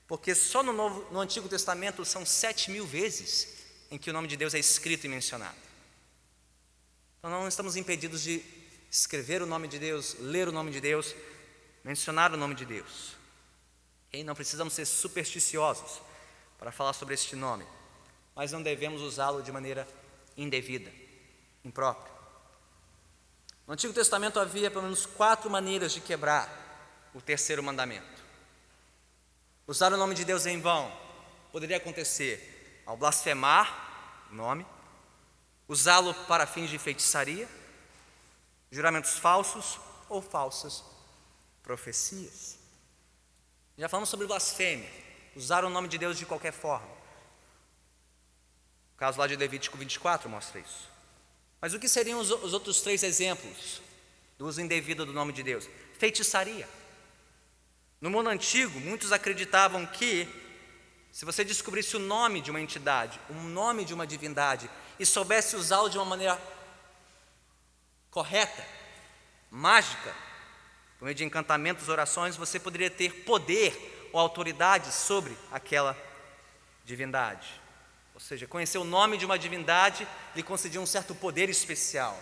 porque 0.07 0.33
só 0.33 0.63
no, 0.63 0.73
Novo, 0.73 1.07
no 1.11 1.19
Antigo 1.19 1.47
Testamento 1.47 2.03
são 2.03 2.25
sete 2.25 2.71
mil 2.71 2.83
vezes 2.83 3.47
em 3.91 3.97
que 3.99 4.09
o 4.09 4.13
nome 4.13 4.27
de 4.27 4.35
Deus 4.35 4.55
é 4.55 4.59
escrito 4.59 5.05
e 5.05 5.07
mencionado. 5.07 5.55
Então 7.19 7.29
não 7.29 7.47
estamos 7.47 7.75
impedidos 7.75 8.23
de 8.23 8.43
escrever 8.89 9.41
o 9.43 9.45
nome 9.45 9.67
de 9.67 9.77
Deus, 9.77 10.15
ler 10.19 10.47
o 10.47 10.51
nome 10.51 10.71
de 10.71 10.81
Deus, 10.81 11.13
mencionar 11.83 12.33
o 12.33 12.37
nome 12.37 12.55
de 12.55 12.65
Deus. 12.65 13.15
E 14.11 14.23
não 14.23 14.35
precisamos 14.35 14.73
ser 14.73 14.85
supersticiosos 14.85 16.01
para 16.57 16.71
falar 16.71 16.93
sobre 16.93 17.13
este 17.13 17.35
nome, 17.35 17.65
mas 18.35 18.51
não 18.51 18.61
devemos 18.61 19.01
usá-lo 19.01 19.41
de 19.41 19.51
maneira 19.51 19.87
indevida, 20.35 20.91
imprópria. 21.63 22.11
No 23.67 23.73
Antigo 23.73 23.93
Testamento 23.93 24.39
havia 24.39 24.71
pelo 24.71 24.83
menos 24.83 25.05
quatro 25.05 25.49
maneiras 25.49 25.91
de 25.91 26.01
quebrar 26.01 26.49
o 27.13 27.21
terceiro 27.21 27.61
mandamento. 27.61 28.19
Usar 29.67 29.93
o 29.93 29.97
nome 29.97 30.15
de 30.15 30.25
Deus 30.25 30.47
em 30.47 30.59
vão 30.59 30.91
poderia 31.51 31.77
acontecer 31.77 32.81
ao 32.85 32.97
blasfemar 32.97 34.25
o 34.31 34.35
nome, 34.35 34.65
usá-lo 35.67 36.13
para 36.25 36.47
fins 36.47 36.71
de 36.71 36.79
feitiçaria, 36.79 37.47
juramentos 38.71 39.19
falsos 39.19 39.79
ou 40.09 40.21
falsas 40.21 40.83
profecias. 41.69 42.57
Já 43.77 43.87
falamos 43.87 44.09
sobre 44.09 44.25
blasfêmia, 44.25 44.89
usar 45.35 45.63
o 45.63 45.69
nome 45.69 45.87
de 45.87 45.99
Deus 45.99 46.17
de 46.17 46.25
qualquer 46.25 46.51
forma. 46.51 46.89
O 48.95 48.97
caso 48.97 49.19
lá 49.19 49.27
de 49.27 49.35
Levítico 49.35 49.77
24 49.77 50.27
mostra 50.27 50.59
isso. 50.59 50.89
Mas 51.61 51.71
o 51.75 51.79
que 51.79 51.87
seriam 51.87 52.19
os, 52.19 52.31
os 52.31 52.53
outros 52.53 52.81
três 52.81 53.03
exemplos 53.03 53.83
do 54.35 54.47
uso 54.47 54.59
indevido 54.59 55.05
do 55.05 55.13
nome 55.13 55.31
de 55.31 55.43
Deus? 55.43 55.69
Feitiçaria. 55.99 56.67
No 58.01 58.09
mundo 58.09 58.31
antigo, 58.31 58.79
muitos 58.79 59.11
acreditavam 59.11 59.85
que, 59.85 60.27
se 61.11 61.23
você 61.23 61.43
descobrisse 61.43 61.95
o 61.95 61.99
nome 61.99 62.41
de 62.41 62.49
uma 62.49 62.59
entidade, 62.59 63.21
o 63.29 63.33
nome 63.35 63.85
de 63.85 63.93
uma 63.93 64.07
divindade, 64.07 64.67
e 64.99 65.05
soubesse 65.05 65.55
usá-lo 65.55 65.87
de 65.87 65.99
uma 65.99 66.05
maneira 66.05 66.41
correta, 68.09 68.65
mágica, 69.51 70.28
por 70.99 71.05
meio 71.05 71.15
de 71.15 71.23
encantamentos, 71.23 71.89
orações, 71.89 72.35
você 72.35 72.59
poderia 72.59 72.89
ter 72.89 73.23
poder 73.23 74.09
ou 74.13 74.19
autoridade 74.19 74.91
sobre 74.91 75.35
aquela 75.51 75.97
divindade. 76.85 77.47
Ou 78.13 78.19
seja, 78.19 78.45
conhecer 78.45 78.77
o 78.77 78.83
nome 78.83 79.17
de 79.17 79.25
uma 79.25 79.39
divindade 79.39 80.05
lhe 80.35 80.43
concedia 80.43 80.81
um 80.81 80.85
certo 80.85 81.15
poder 81.15 81.49
especial, 81.49 82.21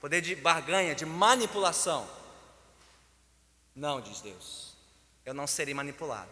poder 0.00 0.20
de 0.20 0.34
barganha, 0.34 0.94
de 0.94 1.06
manipulação. 1.06 2.06
Não, 3.74 4.00
diz 4.00 4.20
Deus 4.20 4.66
eu 5.26 5.34
não 5.34 5.46
serei 5.46 5.74
manipulado. 5.74 6.30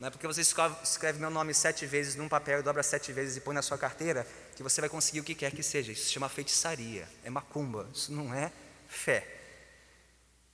Não 0.00 0.08
é 0.08 0.10
porque 0.10 0.26
você 0.26 0.40
escreve 0.40 1.18
meu 1.18 1.30
nome 1.30 1.54
sete 1.54 1.86
vezes 1.86 2.16
num 2.16 2.28
papel 2.28 2.58
e 2.58 2.62
dobra 2.62 2.82
sete 2.82 3.12
vezes 3.12 3.36
e 3.36 3.40
põe 3.40 3.54
na 3.54 3.62
sua 3.62 3.78
carteira 3.78 4.26
que 4.54 4.62
você 4.62 4.80
vai 4.80 4.90
conseguir 4.90 5.20
o 5.20 5.24
que 5.24 5.34
quer 5.34 5.52
que 5.52 5.62
seja. 5.62 5.92
Isso 5.92 6.06
se 6.06 6.12
chama 6.12 6.28
feitiçaria, 6.28 7.08
é 7.24 7.30
macumba. 7.30 7.88
Isso 7.94 8.12
não 8.12 8.34
é 8.34 8.52
fé 8.88 9.37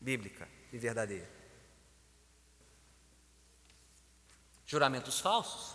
bíblica 0.04 0.46
e 0.70 0.76
verdadeira. 0.76 1.28
Juramentos 4.66 5.18
falsos. 5.18 5.74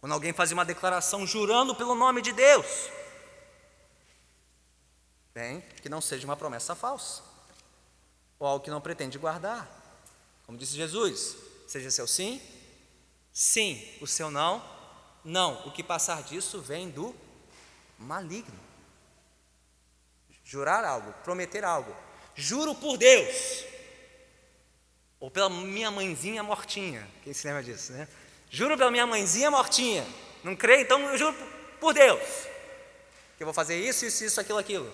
Quando 0.00 0.12
alguém 0.12 0.32
fazia 0.32 0.54
uma 0.54 0.64
declaração 0.64 1.26
jurando 1.26 1.74
pelo 1.74 1.94
nome 1.94 2.22
de 2.22 2.32
Deus. 2.32 2.88
Bem, 5.34 5.60
que 5.82 5.88
não 5.90 6.00
seja 6.00 6.26
uma 6.26 6.36
promessa 6.36 6.74
falsa. 6.74 7.22
Ou 8.38 8.46
algo 8.46 8.64
que 8.64 8.70
não 8.70 8.80
pretende 8.80 9.18
guardar. 9.18 9.68
Como 10.46 10.56
disse 10.56 10.74
Jesus, 10.74 11.36
seja 11.66 11.90
seu 11.90 12.06
sim, 12.06 12.40
sim, 13.30 13.98
o 14.00 14.06
seu 14.06 14.30
não, 14.30 14.64
não. 15.22 15.66
O 15.66 15.72
que 15.72 15.82
passar 15.82 16.22
disso 16.22 16.62
vem 16.62 16.88
do 16.88 17.14
maligno. 17.98 18.58
Jurar 20.42 20.82
algo, 20.82 21.12
prometer 21.24 21.62
algo. 21.62 22.07
Juro 22.40 22.74
por 22.74 22.96
Deus, 22.96 23.64
ou 25.18 25.30
pela 25.30 25.50
minha 25.50 25.90
mãezinha 25.90 26.42
mortinha. 26.42 27.06
Quem 27.22 27.34
se 27.34 27.46
lembra 27.46 27.62
disso, 27.62 27.92
né? 27.92 28.06
Juro 28.48 28.78
pela 28.78 28.90
minha 28.90 29.06
mãezinha 29.06 29.50
mortinha. 29.50 30.06
Não 30.44 30.54
crê? 30.54 30.82
Então 30.82 31.00
eu 31.10 31.18
juro 31.18 31.36
por 31.80 31.92
Deus 31.92 32.22
que 33.36 33.44
eu 33.44 33.46
vou 33.46 33.54
fazer 33.54 33.80
isso, 33.80 34.04
isso, 34.04 34.24
isso, 34.24 34.40
aquilo, 34.40 34.58
aquilo. 34.58 34.92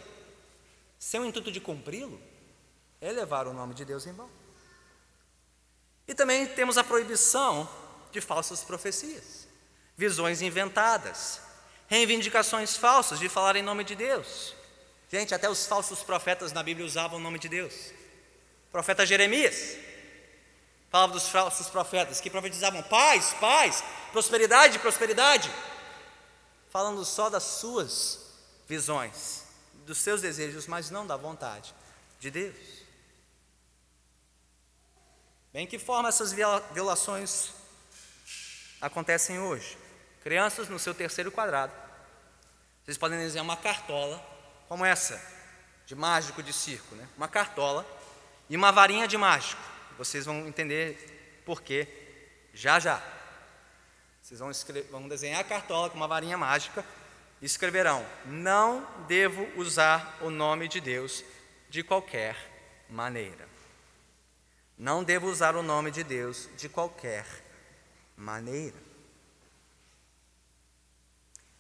Sem 0.99 1.19
o 1.19 1.25
intuito 1.25 1.51
de 1.51 1.61
cumpri-lo, 1.61 2.21
é 3.01 3.11
levar 3.11 3.47
o 3.47 3.55
nome 3.55 3.73
de 3.73 3.87
Deus 3.87 4.07
em 4.07 4.13
vão. 4.13 4.29
E 6.07 6.15
também 6.15 6.47
temos 6.47 6.77
a 6.77 6.85
proibição 6.85 7.67
de 8.13 8.21
falsas 8.21 8.63
profecias, 8.63 9.49
visões 9.97 10.43
inventadas, 10.43 11.41
reivindicações 11.89 12.77
falsas 12.77 13.19
de 13.19 13.31
falar 13.31 13.57
em 13.57 13.63
nome 13.63 13.83
de 13.83 13.95
Deus. 13.95 14.55
Gente, 15.15 15.33
até 15.33 15.49
os 15.49 15.65
falsos 15.65 16.03
profetas 16.03 16.51
na 16.51 16.61
Bíblia 16.61 16.85
usavam 16.85 17.21
o 17.21 17.23
nome 17.23 17.39
de 17.39 17.49
Deus. 17.49 17.73
O 18.67 18.73
profeta 18.73 19.07
Jeremias 19.07 19.77
falava 20.91 21.13
dos 21.13 21.29
falsos 21.29 21.69
profetas 21.69 22.21
que 22.21 22.29
profetizavam 22.29 22.83
paz, 22.83 23.33
paz, 23.35 23.85
prosperidade, 24.11 24.77
prosperidade, 24.81 25.49
falando 26.69 27.05
só 27.05 27.31
das 27.31 27.45
suas 27.45 28.19
visões, 28.67 29.45
dos 29.87 29.99
seus 29.99 30.21
desejos, 30.21 30.67
mas 30.67 30.91
não 30.91 31.07
da 31.07 31.17
vontade 31.17 31.73
de 32.19 32.29
Deus. 32.33 32.57
Bem, 35.53 35.65
que 35.65 35.79
forma 35.79 36.09
essas 36.09 36.33
violações 36.33 37.51
acontecem 38.81 39.39
hoje? 39.39 39.79
Crianças 40.25 40.69
no 40.69 40.81
seu 40.81 40.93
terceiro 40.93 41.31
quadrado. 41.31 41.73
Vocês 42.85 42.99
podem 42.99 43.21
desenhar 43.21 43.45
uma 43.45 43.57
cartola 43.57 44.34
como 44.69 44.85
essa, 44.85 45.21
de 45.87 45.95
mágico 45.95 46.43
de 46.43 46.53
circo, 46.53 46.95
né? 46.95 47.09
Uma 47.17 47.29
cartola 47.29 47.87
e 48.49 48.57
uma 48.57 48.73
varinha 48.73 49.07
de 49.07 49.17
mágico. 49.17 49.63
Vocês 49.97 50.25
vão 50.25 50.47
entender 50.47 51.43
por 51.45 51.63
quê 51.63 51.89
já 52.53 52.79
já. 52.79 53.03
Vocês 54.23 54.41
vão, 54.41 54.51
vão 54.91 55.09
desenhar 55.09 55.41
a 55.41 55.45
cartola 55.45 55.91
com 55.91 55.97
uma 55.97 56.09
varinha 56.09 56.39
mágica 56.39 56.85
e 57.43 57.47
escreverão: 57.47 58.05
Não 58.25 58.87
devo 59.07 59.47
usar 59.57 60.19
o 60.21 60.31
nome 60.31 60.69
de 60.69 60.81
Deus 60.81 61.25
de 61.69 61.83
qualquer 61.83 62.37
maneira. 62.89 63.49
Não 64.79 65.05
devo 65.05 65.29
usar 65.29 65.55
o 65.55 65.63
nome 65.63 65.91
de 65.91 66.03
Deus 66.03 66.49
de 66.57 66.69
qualquer 66.69 67.27
maneira. 68.17 68.77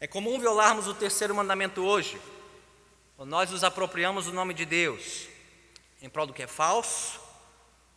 É 0.00 0.06
comum 0.06 0.38
violarmos 0.38 0.86
o 0.86 0.94
terceiro 0.94 1.34
mandamento 1.34 1.82
hoje, 1.82 2.20
quando 3.16 3.30
nós 3.30 3.50
nos 3.50 3.64
apropriamos 3.64 4.26
do 4.26 4.32
nome 4.32 4.54
de 4.54 4.64
Deus 4.64 5.28
em 6.02 6.08
prol 6.08 6.26
do 6.26 6.34
que 6.34 6.42
é 6.42 6.46
falso, 6.46 7.20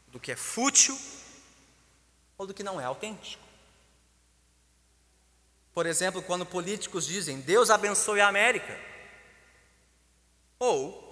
do 0.07 0.19
que 0.19 0.31
é 0.31 0.35
fútil 0.35 0.97
ou 2.37 2.47
do 2.47 2.53
que 2.53 2.63
não 2.63 2.79
é 2.79 2.85
autêntico. 2.85 3.43
Por 5.73 5.85
exemplo, 5.85 6.21
quando 6.21 6.45
políticos 6.45 7.05
dizem 7.05 7.41
Deus 7.41 7.69
abençoe 7.69 8.21
a 8.21 8.27
América, 8.27 8.79
ou 10.59 11.03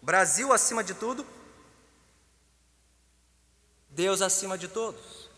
Brasil 0.00 0.52
acima 0.52 0.84
de 0.84 0.94
tudo, 0.94 1.26
Deus 3.90 4.22
acima 4.22 4.56
de 4.56 4.68
todos, 4.68 5.28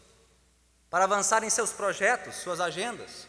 para 0.91 1.05
avançar 1.05 1.43
em 1.43 1.51
seus 1.51 1.73
projetos, 1.73 2.37
suas 2.37 2.61
agendas, 2.61 3.27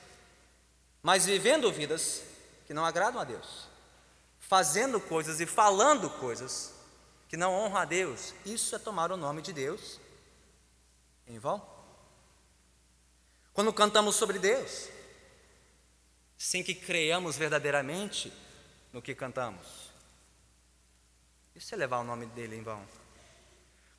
mas 1.01 1.25
vivendo 1.25 1.71
vidas 1.71 2.23
que 2.67 2.73
não 2.73 2.85
agradam 2.85 3.21
a 3.21 3.23
Deus, 3.23 3.68
fazendo 4.49 4.99
coisas 4.99 5.39
e 5.39 5.45
falando 5.45 6.09
coisas 6.09 6.73
que 7.27 7.37
não 7.37 7.53
honram 7.53 7.77
a 7.77 7.85
Deus, 7.85 8.33
isso 8.43 8.75
é 8.75 8.79
tomar 8.79 9.11
o 9.11 9.17
nome 9.17 9.43
de 9.43 9.53
Deus 9.53 9.99
em 11.27 11.37
vão. 11.37 11.63
Quando 13.53 13.71
cantamos 13.71 14.15
sobre 14.15 14.39
Deus, 14.39 14.89
sem 16.35 16.63
que 16.63 16.73
creiamos 16.73 17.37
verdadeiramente 17.37 18.33
no 18.91 19.03
que 19.03 19.13
cantamos, 19.13 19.91
isso 21.55 21.75
é 21.75 21.77
levar 21.77 21.99
o 21.99 22.03
nome 22.03 22.25
dele 22.25 22.55
em 22.55 22.63
vão. 22.63 22.83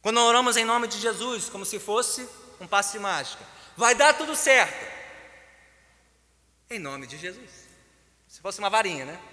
Quando 0.03 0.19
oramos 0.19 0.57
em 0.57 0.65
nome 0.65 0.89
de 0.89 0.99
Jesus, 0.99 1.49
como 1.49 1.65
se 1.65 1.79
fosse 1.79 2.29
um 2.59 2.67
passe 2.67 2.95
de 2.95 2.99
mágica, 2.99 3.47
vai 3.77 3.95
dar 3.95 4.15
tudo 4.15 4.35
certo. 4.35 4.99
Em 6.69 6.81
nome 6.81 7.07
de 7.07 7.17
Jesus. 7.17 7.69
Se 8.27 8.41
fosse 8.41 8.59
uma 8.59 8.71
varinha, 8.71 9.05
né? 9.05 9.30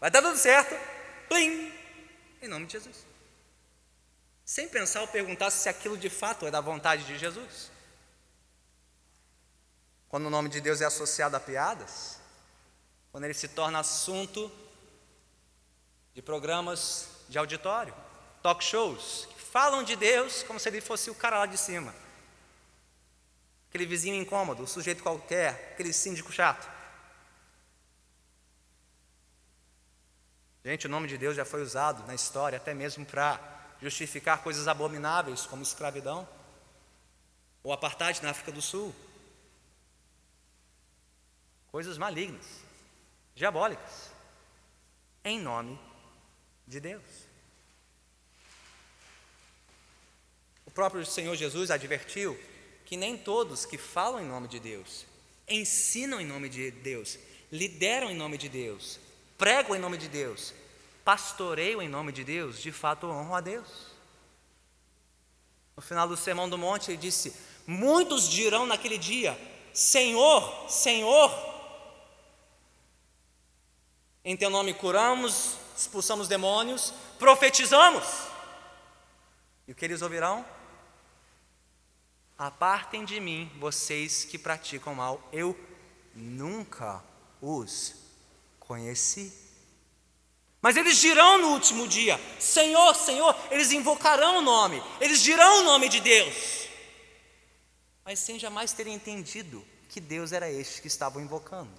Vai 0.00 0.10
dar 0.10 0.22
tudo 0.22 0.36
certo. 0.36 0.74
Plim! 1.28 1.72
Em 2.42 2.48
nome 2.48 2.66
de 2.66 2.72
Jesus. 2.72 3.06
Sem 4.44 4.68
pensar 4.68 5.00
ou 5.00 5.08
perguntar 5.08 5.50
se 5.50 5.68
aquilo 5.68 5.96
de 5.96 6.08
fato 6.08 6.46
é 6.46 6.50
da 6.50 6.60
vontade 6.60 7.04
de 7.04 7.18
Jesus. 7.18 7.70
Quando 10.08 10.26
o 10.26 10.30
nome 10.30 10.48
de 10.48 10.60
Deus 10.60 10.80
é 10.80 10.84
associado 10.84 11.36
a 11.36 11.40
piadas, 11.40 12.20
quando 13.10 13.24
ele 13.24 13.34
se 13.34 13.48
torna 13.48 13.80
assunto 13.80 14.50
de 16.14 16.22
programas 16.22 17.08
de 17.28 17.38
auditório, 17.38 17.94
talk 18.42 18.62
shows, 18.62 19.28
falam 19.50 19.82
de 19.82 19.96
Deus 19.96 20.42
como 20.44 20.60
se 20.60 20.68
ele 20.68 20.80
fosse 20.80 21.10
o 21.10 21.14
cara 21.14 21.38
lá 21.38 21.46
de 21.46 21.58
cima. 21.58 21.94
Aquele 23.68 23.84
vizinho 23.84 24.14
incômodo, 24.14 24.62
o 24.62 24.66
sujeito 24.66 25.02
qualquer, 25.02 25.72
aquele 25.72 25.92
síndico 25.92 26.32
chato. 26.32 26.75
Gente, 30.66 30.86
o 30.86 30.90
nome 30.90 31.06
de 31.06 31.16
Deus 31.16 31.36
já 31.36 31.44
foi 31.44 31.62
usado 31.62 32.04
na 32.08 32.14
história 32.16 32.56
até 32.56 32.74
mesmo 32.74 33.06
para 33.06 33.38
justificar 33.80 34.42
coisas 34.42 34.66
abomináveis 34.66 35.46
como 35.46 35.62
escravidão 35.62 36.28
ou 37.62 37.72
apartheid 37.72 38.20
na 38.20 38.30
África 38.30 38.50
do 38.50 38.60
Sul. 38.60 38.92
Coisas 41.70 41.96
malignas, 41.96 42.44
diabólicas, 43.32 44.10
em 45.24 45.38
nome 45.38 45.78
de 46.66 46.80
Deus. 46.80 47.04
O 50.64 50.70
próprio 50.72 51.06
Senhor 51.06 51.36
Jesus 51.36 51.70
advertiu 51.70 52.36
que 52.84 52.96
nem 52.96 53.16
todos 53.16 53.64
que 53.64 53.78
falam 53.78 54.20
em 54.20 54.26
nome 54.26 54.48
de 54.48 54.58
Deus, 54.58 55.06
ensinam 55.48 56.20
em 56.20 56.26
nome 56.26 56.48
de 56.48 56.72
Deus, 56.72 57.20
lideram 57.52 58.10
em 58.10 58.16
nome 58.16 58.36
de 58.36 58.48
Deus, 58.48 59.05
pregam 59.36 59.74
em 59.76 59.78
nome 59.78 59.98
de 59.98 60.08
Deus, 60.08 60.54
pastoreiam 61.04 61.82
em 61.82 61.88
nome 61.88 62.12
de 62.12 62.24
Deus, 62.24 62.60
de 62.60 62.72
fato 62.72 63.06
honram 63.06 63.34
a 63.34 63.40
Deus. 63.40 63.94
No 65.76 65.82
final 65.82 66.08
do 66.08 66.16
Sermão 66.16 66.48
do 66.48 66.56
Monte, 66.56 66.90
ele 66.90 66.96
disse: 66.96 67.36
Muitos 67.66 68.28
dirão 68.28 68.66
naquele 68.66 68.96
dia: 68.96 69.38
Senhor, 69.74 70.70
Senhor, 70.70 71.30
em 74.24 74.36
teu 74.36 74.48
nome 74.48 74.72
curamos, 74.72 75.56
expulsamos 75.76 76.28
demônios, 76.28 76.92
profetizamos. 77.18 78.04
E 79.68 79.72
o 79.72 79.74
que 79.74 79.84
eles 79.84 80.02
ouvirão? 80.02 80.44
Apartem 82.38 83.04
de 83.04 83.20
mim, 83.20 83.50
vocês 83.58 84.24
que 84.24 84.38
praticam 84.38 84.94
mal, 84.94 85.22
eu 85.32 85.58
nunca 86.14 87.02
os 87.40 88.05
conheci. 88.66 89.32
Mas 90.60 90.76
eles 90.76 90.98
dirão 90.98 91.38
no 91.38 91.48
último 91.48 91.86
dia: 91.86 92.18
Senhor, 92.40 92.94
Senhor, 92.94 93.34
eles 93.50 93.72
invocarão 93.72 94.38
o 94.38 94.42
nome, 94.42 94.82
eles 95.00 95.22
dirão 95.22 95.60
o 95.60 95.64
nome 95.64 95.88
de 95.88 96.00
Deus, 96.00 96.68
mas 98.04 98.18
sem 98.18 98.38
jamais 98.38 98.72
terem 98.72 98.94
entendido 98.94 99.64
que 99.88 100.00
Deus 100.00 100.32
era 100.32 100.50
este 100.50 100.82
que 100.82 100.88
estavam 100.88 101.22
invocando 101.22 101.72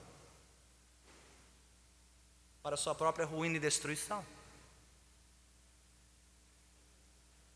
para 2.64 2.78
sua 2.78 2.96
própria 2.96 3.26
ruína 3.26 3.58
e 3.58 3.60
destruição. 3.60 4.26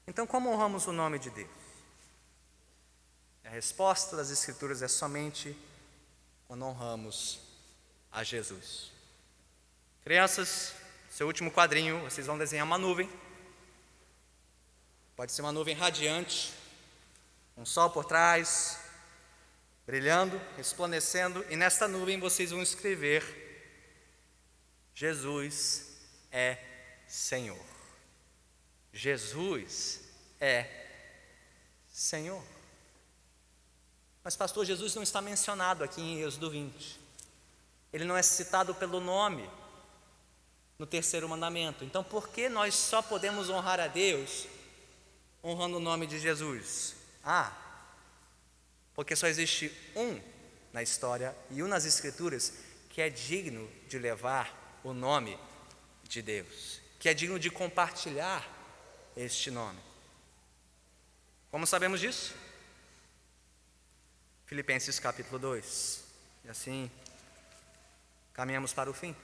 Então, 0.08 0.28
como 0.28 0.50
honramos 0.50 0.88
o 0.88 0.92
nome 0.92 1.20
de 1.20 1.30
Deus? 1.30 1.50
A 3.46 3.50
resposta 3.50 4.16
das 4.16 4.30
Escrituras 4.30 4.82
é 4.82 4.88
somente 4.88 5.58
quando 6.48 6.66
honramos 6.66 7.40
a 8.12 8.24
Jesus. 8.24 8.92
Crianças, 10.04 10.74
seu 11.12 11.28
último 11.28 11.52
quadrinho, 11.52 12.02
vocês 12.02 12.26
vão 12.26 12.36
desenhar 12.36 12.66
uma 12.66 12.78
nuvem. 12.78 13.08
Pode 15.16 15.32
ser 15.32 15.44
uma 15.44 15.52
nuvem 15.52 15.76
radiante, 15.76 16.52
um 17.56 17.68
sol 17.68 17.92
por 17.92 18.04
trás, 18.04 18.80
brilhando, 19.86 20.42
resplandecendo, 20.58 21.46
e 21.52 21.56
nesta 21.56 21.88
nuvem 21.88 22.20
vocês 22.20 22.50
vão 22.50 22.64
escrever: 22.64 23.24
Jesus 24.96 25.86
é 26.32 26.58
Senhor. 27.08 27.64
Jesus 28.92 30.02
é 30.40 30.68
Senhor. 31.88 32.44
Mas, 34.24 34.36
pastor, 34.36 34.66
Jesus 34.66 34.96
não 34.96 35.04
está 35.04 35.22
mencionado 35.22 35.84
aqui 35.84 36.02
em 36.02 36.22
Êxodo 36.22 36.50
20. 36.50 37.00
Ele 37.94 38.04
não 38.04 38.18
é 38.18 38.24
citado 38.24 38.74
pelo 38.74 39.00
nome 39.00 39.48
no 40.82 40.88
terceiro 40.88 41.30
mandamento. 41.30 41.86
Então, 41.86 42.04
por 42.04 42.30
que 42.30 42.50
nós 42.50 42.74
só 42.74 43.04
podemos 43.04 43.52
honrar 43.52 43.80
a 43.80 43.86
Deus 43.86 44.48
honrando 45.44 45.78
o 45.78 45.80
nome 45.80 46.08
de 46.08 46.18
Jesus? 46.18 46.96
Ah, 47.24 47.56
porque 48.96 49.16
só 49.16 49.28
existe 49.28 49.72
um 49.96 50.20
na 50.74 50.82
história 50.82 51.38
e 51.52 51.62
um 51.62 51.68
nas 51.68 51.86
Escrituras 51.86 52.54
que 52.90 53.00
é 53.00 53.12
digno 53.12 53.70
de 53.88 54.00
levar 54.00 54.82
o 54.84 54.92
nome 54.92 55.38
de 56.10 56.20
Deus, 56.20 56.82
que 57.00 57.08
é 57.08 57.14
digno 57.14 57.38
de 57.38 57.52
compartilhar 57.52 58.44
este 59.16 59.52
nome. 59.52 59.80
Como 61.52 61.68
sabemos 61.68 62.00
disso? 62.00 62.34
Filipenses 64.48 64.98
capítulo 64.98 65.38
2. 65.38 66.04
E 66.46 66.50
assim 66.50 66.90
caminhamos 68.34 68.74
para 68.74 68.90
o 68.90 68.96
fim. 68.96 69.16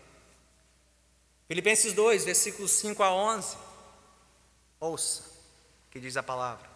Filipenses 1.48 1.94
2, 1.94 2.26
versículos 2.26 2.72
5 2.72 3.02
a 3.04 3.14
11. 3.14 3.58
Ouça 4.80 5.22
o 5.22 5.92
que 5.92 6.00
diz 6.00 6.18
a 6.18 6.24
palavra. 6.24 6.68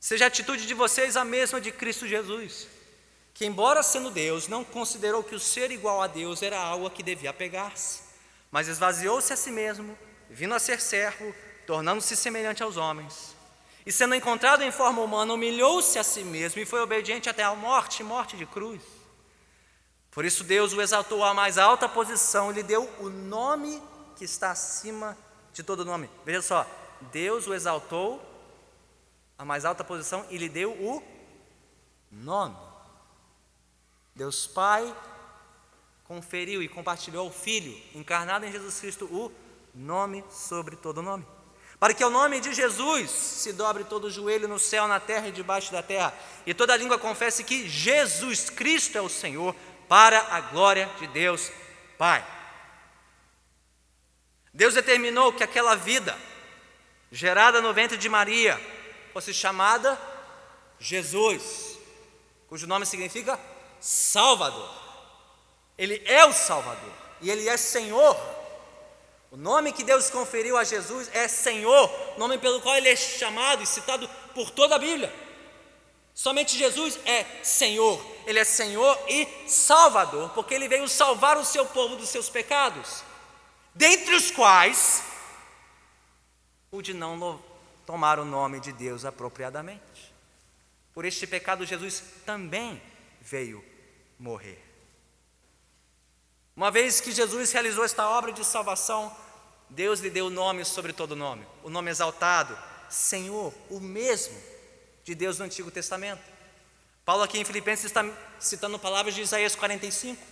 Seja 0.00 0.24
a 0.24 0.28
atitude 0.28 0.66
de 0.66 0.74
vocês 0.74 1.16
a 1.16 1.24
mesma 1.24 1.60
de 1.60 1.70
Cristo 1.70 2.06
Jesus, 2.06 2.66
que, 3.32 3.46
embora 3.46 3.82
sendo 3.82 4.10
Deus, 4.10 4.48
não 4.48 4.64
considerou 4.64 5.22
que 5.22 5.34
o 5.34 5.40
ser 5.40 5.70
igual 5.70 6.02
a 6.02 6.06
Deus 6.06 6.42
era 6.42 6.58
algo 6.60 6.86
a 6.86 6.90
que 6.90 7.02
devia 7.02 7.30
apegar-se, 7.30 8.02
mas 8.50 8.68
esvaziou-se 8.68 9.32
a 9.32 9.36
si 9.36 9.50
mesmo, 9.50 9.96
vindo 10.28 10.54
a 10.54 10.58
ser 10.58 10.80
servo, 10.80 11.32
tornando-se 11.66 12.16
semelhante 12.16 12.62
aos 12.62 12.76
homens 12.76 13.32
e 13.84 13.90
sendo 13.90 14.14
encontrado 14.14 14.62
em 14.62 14.70
forma 14.70 15.02
humana, 15.02 15.34
humilhou-se 15.34 15.98
a 15.98 16.04
si 16.04 16.22
mesmo 16.22 16.60
e 16.60 16.66
foi 16.66 16.80
obediente 16.80 17.28
até 17.28 17.42
a 17.42 17.54
morte 17.54 18.02
morte 18.04 18.36
de 18.36 18.46
cruz. 18.46 18.80
Por 20.10 20.24
isso 20.24 20.44
Deus 20.44 20.72
o 20.72 20.80
exaltou 20.80 21.24
à 21.24 21.34
mais 21.34 21.58
alta 21.58 21.88
posição 21.88 22.50
e 22.50 22.54
lhe 22.54 22.62
deu 22.62 22.88
o 23.00 23.08
nome 23.08 23.82
que 24.22 24.26
está 24.26 24.52
acima 24.52 25.18
de 25.52 25.64
todo 25.64 25.84
nome. 25.84 26.08
Veja 26.24 26.40
só, 26.40 26.64
Deus 27.10 27.48
o 27.48 27.54
exaltou 27.54 28.22
à 29.36 29.44
mais 29.44 29.64
alta 29.64 29.82
posição 29.82 30.24
e 30.30 30.38
lhe 30.38 30.48
deu 30.48 30.70
o 30.70 31.02
nome. 32.08 32.56
Deus 34.14 34.46
Pai 34.46 34.96
conferiu 36.04 36.62
e 36.62 36.68
compartilhou 36.68 37.26
ao 37.26 37.32
Filho, 37.32 37.76
encarnado 37.96 38.46
em 38.46 38.52
Jesus 38.52 38.78
Cristo, 38.78 39.06
o 39.06 39.32
nome 39.74 40.24
sobre 40.30 40.76
todo 40.76 41.02
nome 41.02 41.26
para 41.80 41.92
que 41.92 42.04
o 42.04 42.10
nome 42.10 42.38
de 42.38 42.54
Jesus 42.54 43.10
se 43.10 43.52
dobre 43.52 43.82
todo 43.82 44.04
o 44.04 44.10
joelho 44.10 44.46
no 44.46 44.56
céu, 44.56 44.86
na 44.86 45.00
terra 45.00 45.26
e 45.26 45.32
debaixo 45.32 45.72
da 45.72 45.82
terra, 45.82 46.14
e 46.46 46.54
toda 46.54 46.76
língua 46.76 46.96
confesse 46.96 47.42
que 47.42 47.68
Jesus 47.68 48.48
Cristo 48.48 48.96
é 48.96 49.00
o 49.00 49.08
Senhor, 49.08 49.52
para 49.88 50.20
a 50.30 50.40
glória 50.40 50.88
de 51.00 51.08
Deus 51.08 51.50
Pai. 51.98 52.24
Deus 54.52 54.74
determinou 54.74 55.32
que 55.32 55.42
aquela 55.42 55.74
vida, 55.74 56.16
gerada 57.10 57.60
no 57.60 57.72
ventre 57.72 57.96
de 57.96 58.08
Maria, 58.08 58.60
fosse 59.12 59.32
chamada 59.32 59.98
Jesus, 60.78 61.78
cujo 62.48 62.66
nome 62.66 62.86
significa 62.86 63.38
Salvador. 63.80 64.70
Ele 65.78 66.02
é 66.06 66.24
o 66.24 66.32
Salvador 66.32 66.92
e 67.20 67.30
ele 67.30 67.48
é 67.48 67.56
Senhor 67.56 68.16
o 69.32 69.36
nome 69.38 69.72
que 69.72 69.82
Deus 69.82 70.10
conferiu 70.10 70.58
a 70.58 70.62
Jesus 70.62 71.08
é 71.14 71.26
Senhor, 71.26 71.90
nome 72.18 72.36
pelo 72.36 72.60
qual 72.60 72.76
ele 72.76 72.90
é 72.90 72.94
chamado 72.94 73.62
e 73.62 73.66
citado 73.66 74.06
por 74.34 74.50
toda 74.50 74.76
a 74.76 74.78
Bíblia. 74.78 75.10
Somente 76.12 76.54
Jesus 76.54 76.98
é 77.06 77.24
Senhor, 77.42 77.98
Ele 78.26 78.38
é 78.38 78.44
Senhor 78.44 78.98
e 79.08 79.26
Salvador, 79.48 80.28
porque 80.34 80.52
Ele 80.52 80.68
veio 80.68 80.86
salvar 80.86 81.38
o 81.38 81.46
seu 81.46 81.64
povo 81.64 81.96
dos 81.96 82.10
seus 82.10 82.28
pecados, 82.28 83.02
dentre 83.74 84.14
os 84.14 84.30
quais 84.30 85.02
o 86.70 86.80
de 86.80 86.94
não 86.94 87.42
tomar 87.84 88.18
o 88.18 88.24
nome 88.24 88.60
de 88.60 88.72
Deus 88.72 89.04
apropriadamente. 89.04 90.12
Por 90.94 91.04
este 91.04 91.26
pecado, 91.26 91.66
Jesus 91.66 92.02
também 92.24 92.80
veio 93.20 93.64
morrer. 94.18 94.62
Uma 96.54 96.70
vez 96.70 97.00
que 97.00 97.12
Jesus 97.12 97.52
realizou 97.52 97.84
esta 97.84 98.08
obra 98.08 98.32
de 98.32 98.44
salvação, 98.44 99.14
Deus 99.70 100.00
lhe 100.00 100.10
deu 100.10 100.26
o 100.26 100.30
nome 100.30 100.64
sobre 100.64 100.92
todo 100.92 101.16
nome, 101.16 101.46
o 101.62 101.70
nome 101.70 101.90
exaltado, 101.90 102.58
Senhor, 102.90 103.54
o 103.70 103.80
mesmo 103.80 104.38
de 105.02 105.14
Deus 105.14 105.38
no 105.38 105.46
Antigo 105.46 105.70
Testamento. 105.70 106.22
Paulo 107.04 107.22
aqui 107.22 107.38
em 107.38 107.44
Filipenses 107.44 107.86
está 107.86 108.04
citando 108.38 108.78
palavras 108.78 109.14
de 109.14 109.22
Isaías 109.22 109.56
45, 109.56 110.22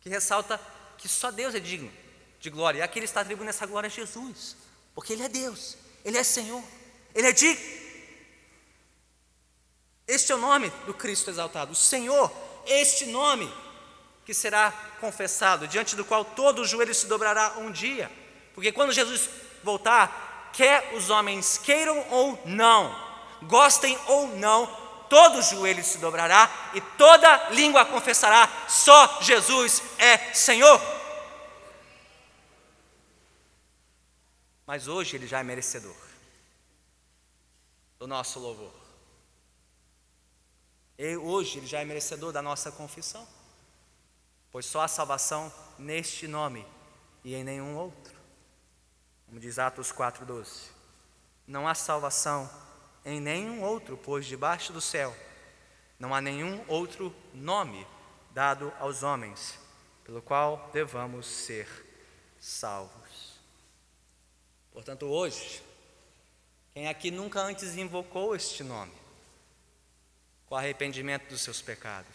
que 0.00 0.08
ressalta 0.08 0.60
que 0.96 1.08
só 1.08 1.30
Deus 1.30 1.54
é 1.54 1.60
digno 1.60 1.90
de 2.40 2.50
glória. 2.50 2.78
E 2.78 2.82
aqui 2.82 2.98
ele 2.98 3.06
está 3.06 3.20
atribuindo 3.20 3.50
essa 3.50 3.66
glória 3.66 3.86
a 3.86 3.90
Jesus, 3.90 4.56
porque 4.94 5.12
Ele 5.12 5.22
é 5.22 5.28
Deus, 5.28 5.76
Ele 6.04 6.18
é 6.18 6.24
Senhor, 6.24 6.62
Ele 7.14 7.28
é 7.28 7.32
digno. 7.32 7.78
Este 10.06 10.32
é 10.32 10.34
o 10.34 10.38
nome 10.38 10.70
do 10.86 10.94
Cristo 10.94 11.30
exaltado, 11.30 11.72
o 11.72 11.76
Senhor, 11.76 12.32
este 12.66 13.06
nome 13.06 13.52
que 14.24 14.34
será 14.34 14.72
confessado, 15.00 15.68
diante 15.68 15.96
do 15.96 16.04
qual 16.04 16.24
todo 16.24 16.62
o 16.62 16.64
joelho 16.66 16.94
se 16.94 17.06
dobrará 17.06 17.54
um 17.58 17.70
dia. 17.70 18.10
Porque 18.54 18.72
quando 18.72 18.92
Jesus 18.92 19.28
voltar, 19.62 20.50
quer 20.52 20.94
os 20.94 21.10
homens 21.10 21.58
queiram 21.58 21.98
ou 22.10 22.40
não, 22.44 22.94
gostem 23.42 23.98
ou 24.06 24.28
não, 24.36 24.66
todo 25.08 25.42
joelho 25.42 25.82
se 25.82 25.98
dobrará 25.98 26.70
e 26.74 26.80
toda 26.80 27.50
língua 27.50 27.84
confessará: 27.84 28.48
só 28.68 29.20
Jesus 29.22 29.82
é 29.98 30.32
Senhor. 30.34 30.80
Mas 34.66 34.86
hoje 34.86 35.16
ele 35.16 35.26
já 35.26 35.40
é 35.40 35.42
merecedor 35.42 35.96
do 37.98 38.06
nosso 38.06 38.38
louvor. 38.38 38.72
E 40.98 41.16
hoje 41.16 41.58
ele 41.58 41.66
já 41.66 41.80
é 41.80 41.84
merecedor 41.84 42.32
da 42.32 42.42
nossa 42.42 42.70
confissão, 42.70 43.26
pois 44.50 44.66
só 44.66 44.82
há 44.82 44.88
salvação 44.88 45.52
neste 45.78 46.26
nome 46.26 46.66
e 47.24 47.34
em 47.34 47.44
nenhum 47.44 47.76
outro. 47.76 48.14
Como 49.26 49.38
diz 49.38 49.58
Atos 49.58 49.92
4,12. 49.92 50.70
Não 51.46 51.66
há 51.68 51.74
salvação 51.74 52.50
em 53.04 53.20
nenhum 53.20 53.62
outro, 53.62 53.96
pois 53.96 54.26
debaixo 54.26 54.72
do 54.72 54.80
céu 54.80 55.14
não 55.98 56.14
há 56.14 56.20
nenhum 56.20 56.64
outro 56.68 57.14
nome 57.34 57.86
dado 58.30 58.72
aos 58.78 59.02
homens 59.02 59.58
pelo 60.04 60.22
qual 60.22 60.70
devamos 60.72 61.26
ser 61.26 61.68
salvos. 62.40 63.38
Portanto, 64.72 65.06
hoje, 65.06 65.62
quem 66.72 66.88
aqui 66.88 67.10
nunca 67.10 67.40
antes 67.40 67.76
invocou 67.76 68.34
este 68.34 68.62
nome, 68.62 68.94
com 70.46 70.54
arrependimento 70.54 71.28
dos 71.28 71.42
seus 71.42 71.60
pecados, 71.60 72.14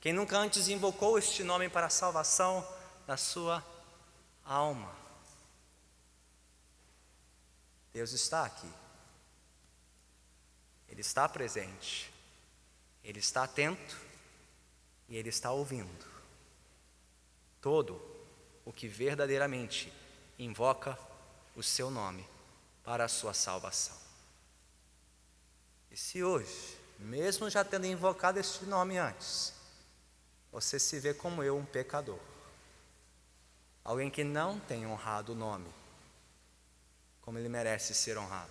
quem 0.00 0.12
nunca 0.12 0.38
antes 0.38 0.68
invocou 0.68 1.18
este 1.18 1.44
nome 1.44 1.68
para 1.68 1.86
a 1.86 1.90
salvação 1.90 2.66
da 3.06 3.16
sua 3.16 3.64
alma, 4.44 4.90
Deus 7.92 8.12
está 8.12 8.46
aqui, 8.46 8.68
Ele 10.90 11.00
está 11.00 11.28
presente, 11.28 12.12
Ele 13.02 13.18
está 13.18 13.44
atento 13.44 13.96
e 15.08 15.16
Ele 15.16 15.28
está 15.28 15.52
ouvindo 15.52 16.10
todo 17.60 18.00
o 18.64 18.72
que 18.72 18.88
verdadeiramente 18.88 19.92
invoca 20.38 20.98
o 21.54 21.62
seu 21.62 21.90
nome 21.90 22.26
para 22.82 23.04
a 23.04 23.08
sua 23.08 23.34
salvação. 23.34 23.96
E 25.90 25.96
se 25.96 26.22
hoje, 26.22 26.78
mesmo 26.98 27.50
já 27.50 27.64
tendo 27.64 27.86
invocado 27.86 28.38
este 28.38 28.64
nome 28.64 28.96
antes, 28.96 29.52
você 30.50 30.78
se 30.78 30.98
vê 30.98 31.12
como 31.12 31.42
eu, 31.42 31.56
um 31.56 31.64
pecador, 31.64 32.18
alguém 33.84 34.10
que 34.10 34.24
não 34.24 34.58
tem 34.58 34.86
honrado 34.86 35.32
o 35.32 35.36
nome 35.36 35.80
como 37.20 37.38
ele 37.38 37.48
merece 37.48 37.94
ser 37.94 38.18
honrado, 38.18 38.50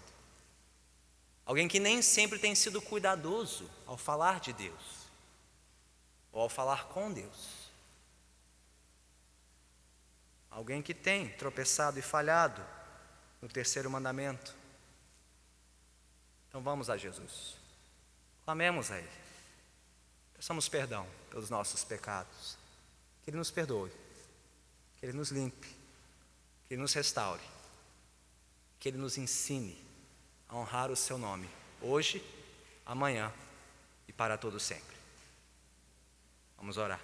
alguém 1.50 1.68
que 1.68 1.80
nem 1.80 2.00
sempre 2.00 2.38
tem 2.38 2.54
sido 2.54 2.80
cuidadoso 2.80 3.68
ao 3.88 3.98
falar 3.98 4.40
de 4.40 4.54
Deus 4.54 5.10
ou 6.32 6.42
ao 6.42 6.48
falar 6.48 6.90
com 6.90 7.12
Deus. 7.12 7.72
Alguém 10.52 10.80
que 10.80 10.94
tem 10.94 11.28
tropeçado 11.38 11.98
e 11.98 12.04
falhado 12.04 12.64
no 13.42 13.50
terceiro 13.50 13.90
mandamento. 13.90 14.56
Então 16.48 16.62
vamos 16.62 16.88
a 16.88 16.98
Jesus. 16.98 17.56
Clamemos 18.46 18.92
a 18.92 19.00
Ele. 19.00 19.10
Peçamos 20.36 20.70
perdão 20.70 21.08
pelos 21.32 21.50
nossos 21.50 21.84
pecados. 21.84 22.60
Que 23.24 23.32
Ele 23.32 23.38
nos 23.38 23.50
perdoe. 23.50 23.92
Que 24.98 25.08
Ele 25.08 25.14
nos 25.14 25.32
limpe. 25.32 25.68
Que 26.68 26.76
Ele 26.76 26.82
nos 26.84 26.94
restaure. 26.94 27.42
Que 28.80 28.90
Ele 28.90 29.00
nos 29.00 29.18
ensine 29.18 29.89
a 30.50 30.56
honrar 30.56 30.90
o 30.90 30.96
Seu 30.96 31.18
nome, 31.18 31.48
hoje, 31.82 32.24
amanhã 32.86 33.32
e 34.08 34.12
para 34.12 34.38
todo 34.38 34.60
sempre. 34.60 34.98
Vamos 36.58 36.78
orar. 36.78 37.00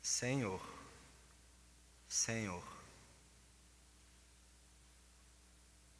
Senhor, 0.00 0.62
Senhor, 2.08 2.75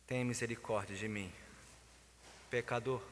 tem 0.06 0.24
misericórdia 0.24 0.96
de 0.96 1.08
mim, 1.08 1.30
pecador. 2.48 3.02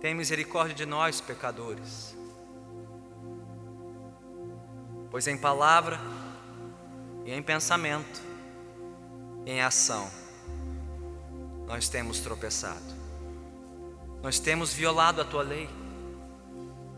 Tem 0.00 0.14
misericórdia 0.14 0.74
de 0.74 0.84
nós, 0.84 1.20
pecadores. 1.20 2.14
Pois 5.10 5.26
em 5.26 5.38
palavra, 5.38 5.98
e 7.24 7.32
em 7.32 7.42
pensamento, 7.42 8.20
em 9.46 9.62
ação, 9.62 10.10
nós 11.66 11.88
temos 11.88 12.20
tropeçado. 12.20 12.94
Nós 14.22 14.38
temos 14.38 14.74
violado 14.74 15.22
a 15.22 15.24
tua 15.24 15.42
lei, 15.42 15.68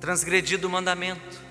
transgredido 0.01 0.67
o 0.67 0.71
mandamento 0.71 1.48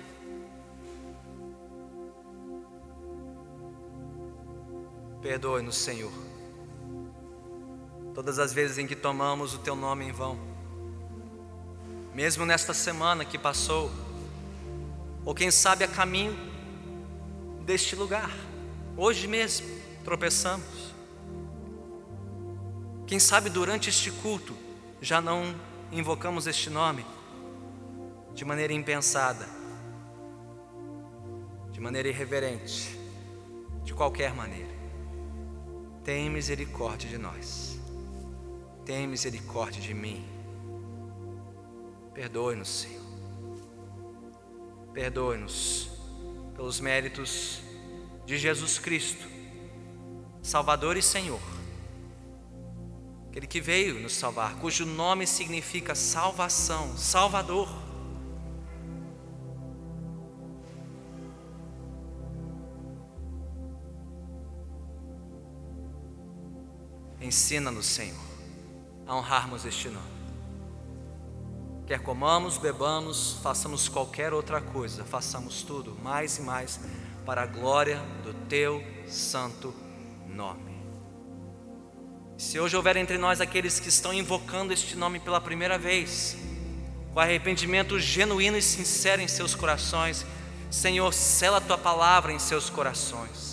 Perdoe-nos, 5.28 5.76
Senhor. 5.76 6.10
Todas 8.14 8.38
as 8.38 8.50
vezes 8.50 8.78
em 8.78 8.86
que 8.86 8.96
tomamos 8.96 9.52
o 9.52 9.58
Teu 9.58 9.76
nome 9.76 10.06
em 10.06 10.10
vão, 10.10 10.38
mesmo 12.14 12.46
nesta 12.46 12.72
semana 12.72 13.26
que 13.26 13.36
passou, 13.36 13.90
ou 15.26 15.34
quem 15.34 15.50
sabe 15.50 15.84
a 15.84 15.88
caminho 15.88 16.34
deste 17.66 17.94
lugar, 17.94 18.30
hoje 18.96 19.26
mesmo 19.26 19.66
tropeçamos. 20.02 20.94
Quem 23.06 23.18
sabe 23.18 23.50
durante 23.50 23.90
este 23.90 24.10
culto 24.10 24.56
já 24.98 25.20
não 25.20 25.54
invocamos 25.92 26.46
este 26.46 26.70
nome 26.70 27.04
de 28.32 28.46
maneira 28.46 28.72
impensada, 28.72 29.46
de 31.70 31.78
maneira 31.80 32.08
irreverente, 32.08 32.98
de 33.84 33.92
qualquer 33.92 34.34
maneira. 34.34 34.77
Tem 36.08 36.30
misericórdia 36.30 37.06
de 37.06 37.18
nós. 37.18 37.78
Tem 38.86 39.06
misericórdia 39.06 39.78
de 39.78 39.92
mim. 39.92 40.24
Perdoe-nos, 42.14 42.66
Senhor. 42.66 43.04
Perdoe-nos 44.94 45.90
pelos 46.56 46.80
méritos 46.80 47.60
de 48.24 48.38
Jesus 48.38 48.78
Cristo, 48.78 49.28
Salvador 50.40 50.96
e 50.96 51.02
Senhor. 51.02 51.42
Aquele 53.28 53.46
que 53.46 53.60
veio 53.60 54.00
nos 54.00 54.14
salvar, 54.14 54.56
cujo 54.60 54.86
nome 54.86 55.26
significa 55.26 55.94
salvação, 55.94 56.96
Salvador. 56.96 57.68
Ensina-nos, 67.20 67.86
Senhor, 67.86 68.16
a 69.06 69.16
honrarmos 69.16 69.64
este 69.64 69.88
nome. 69.88 70.18
Quer 71.86 72.00
comamos, 72.00 72.58
bebamos, 72.58 73.38
façamos 73.42 73.88
qualquer 73.88 74.32
outra 74.32 74.60
coisa, 74.60 75.04
façamos 75.04 75.62
tudo, 75.62 75.96
mais 76.02 76.38
e 76.38 76.42
mais, 76.42 76.78
para 77.24 77.42
a 77.42 77.46
glória 77.46 77.98
do 78.22 78.32
Teu 78.46 78.84
santo 79.06 79.74
nome. 80.28 80.78
Se 82.36 82.60
hoje 82.60 82.76
houver 82.76 82.96
entre 82.96 83.18
nós 83.18 83.40
aqueles 83.40 83.80
que 83.80 83.88
estão 83.88 84.12
invocando 84.12 84.72
este 84.72 84.94
nome 84.94 85.18
pela 85.18 85.40
primeira 85.40 85.76
vez, 85.76 86.36
com 87.12 87.18
arrependimento 87.18 87.98
genuíno 87.98 88.56
e 88.56 88.62
sincero 88.62 89.20
em 89.20 89.26
seus 89.26 89.56
corações, 89.56 90.24
Senhor, 90.70 91.12
sela 91.12 91.56
a 91.56 91.60
tua 91.60 91.78
palavra 91.78 92.32
em 92.32 92.38
seus 92.38 92.70
corações 92.70 93.47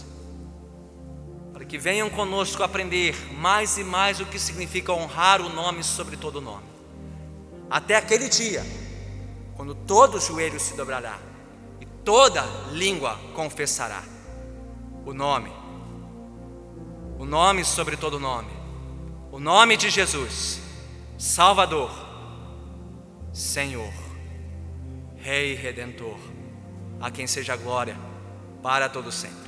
que 1.66 1.78
venham 1.78 2.10
conosco 2.10 2.64
aprender 2.64 3.16
mais 3.34 3.78
e 3.78 3.84
mais 3.84 4.20
o 4.20 4.26
que 4.26 4.40
significa 4.40 4.94
honrar 4.94 5.42
o 5.42 5.50
nome 5.50 5.84
sobre 5.84 6.16
todo 6.16 6.42
nome. 6.42 6.66
Até 7.70 7.96
aquele 7.96 8.30
dia, 8.30 8.64
quando 9.56 9.74
todo 9.74 10.20
joelho 10.20 10.60
se 10.60 10.76
dobrará 10.76 11.18
e 11.80 11.86
toda 11.86 12.44
língua 12.72 13.20
confessará 13.34 14.04
o 15.06 15.14
nome, 15.14 15.52
o 17.18 17.26
nome 17.26 17.64
sobre 17.66 17.98
todo 17.98 18.20
nome, 18.20 18.52
o 19.32 19.40
nome 19.40 19.76
de 19.78 19.90
Jesus, 19.90 20.60
Salvador, 21.18 21.92
Senhor, 23.34 23.94
Rei 25.18 25.56
Redentor, 25.56 26.18
a 27.02 27.10
quem 27.10 27.26
seja 27.26 27.56
glória 27.56 27.98
para 28.62 28.88
todo 28.88 29.12
sempre. 29.12 29.45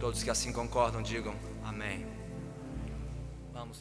Todos 0.00 0.22
que 0.22 0.30
assim 0.30 0.50
concordam, 0.50 1.02
digam 1.02 1.34
amém. 1.62 2.06
Vamos 3.52 3.78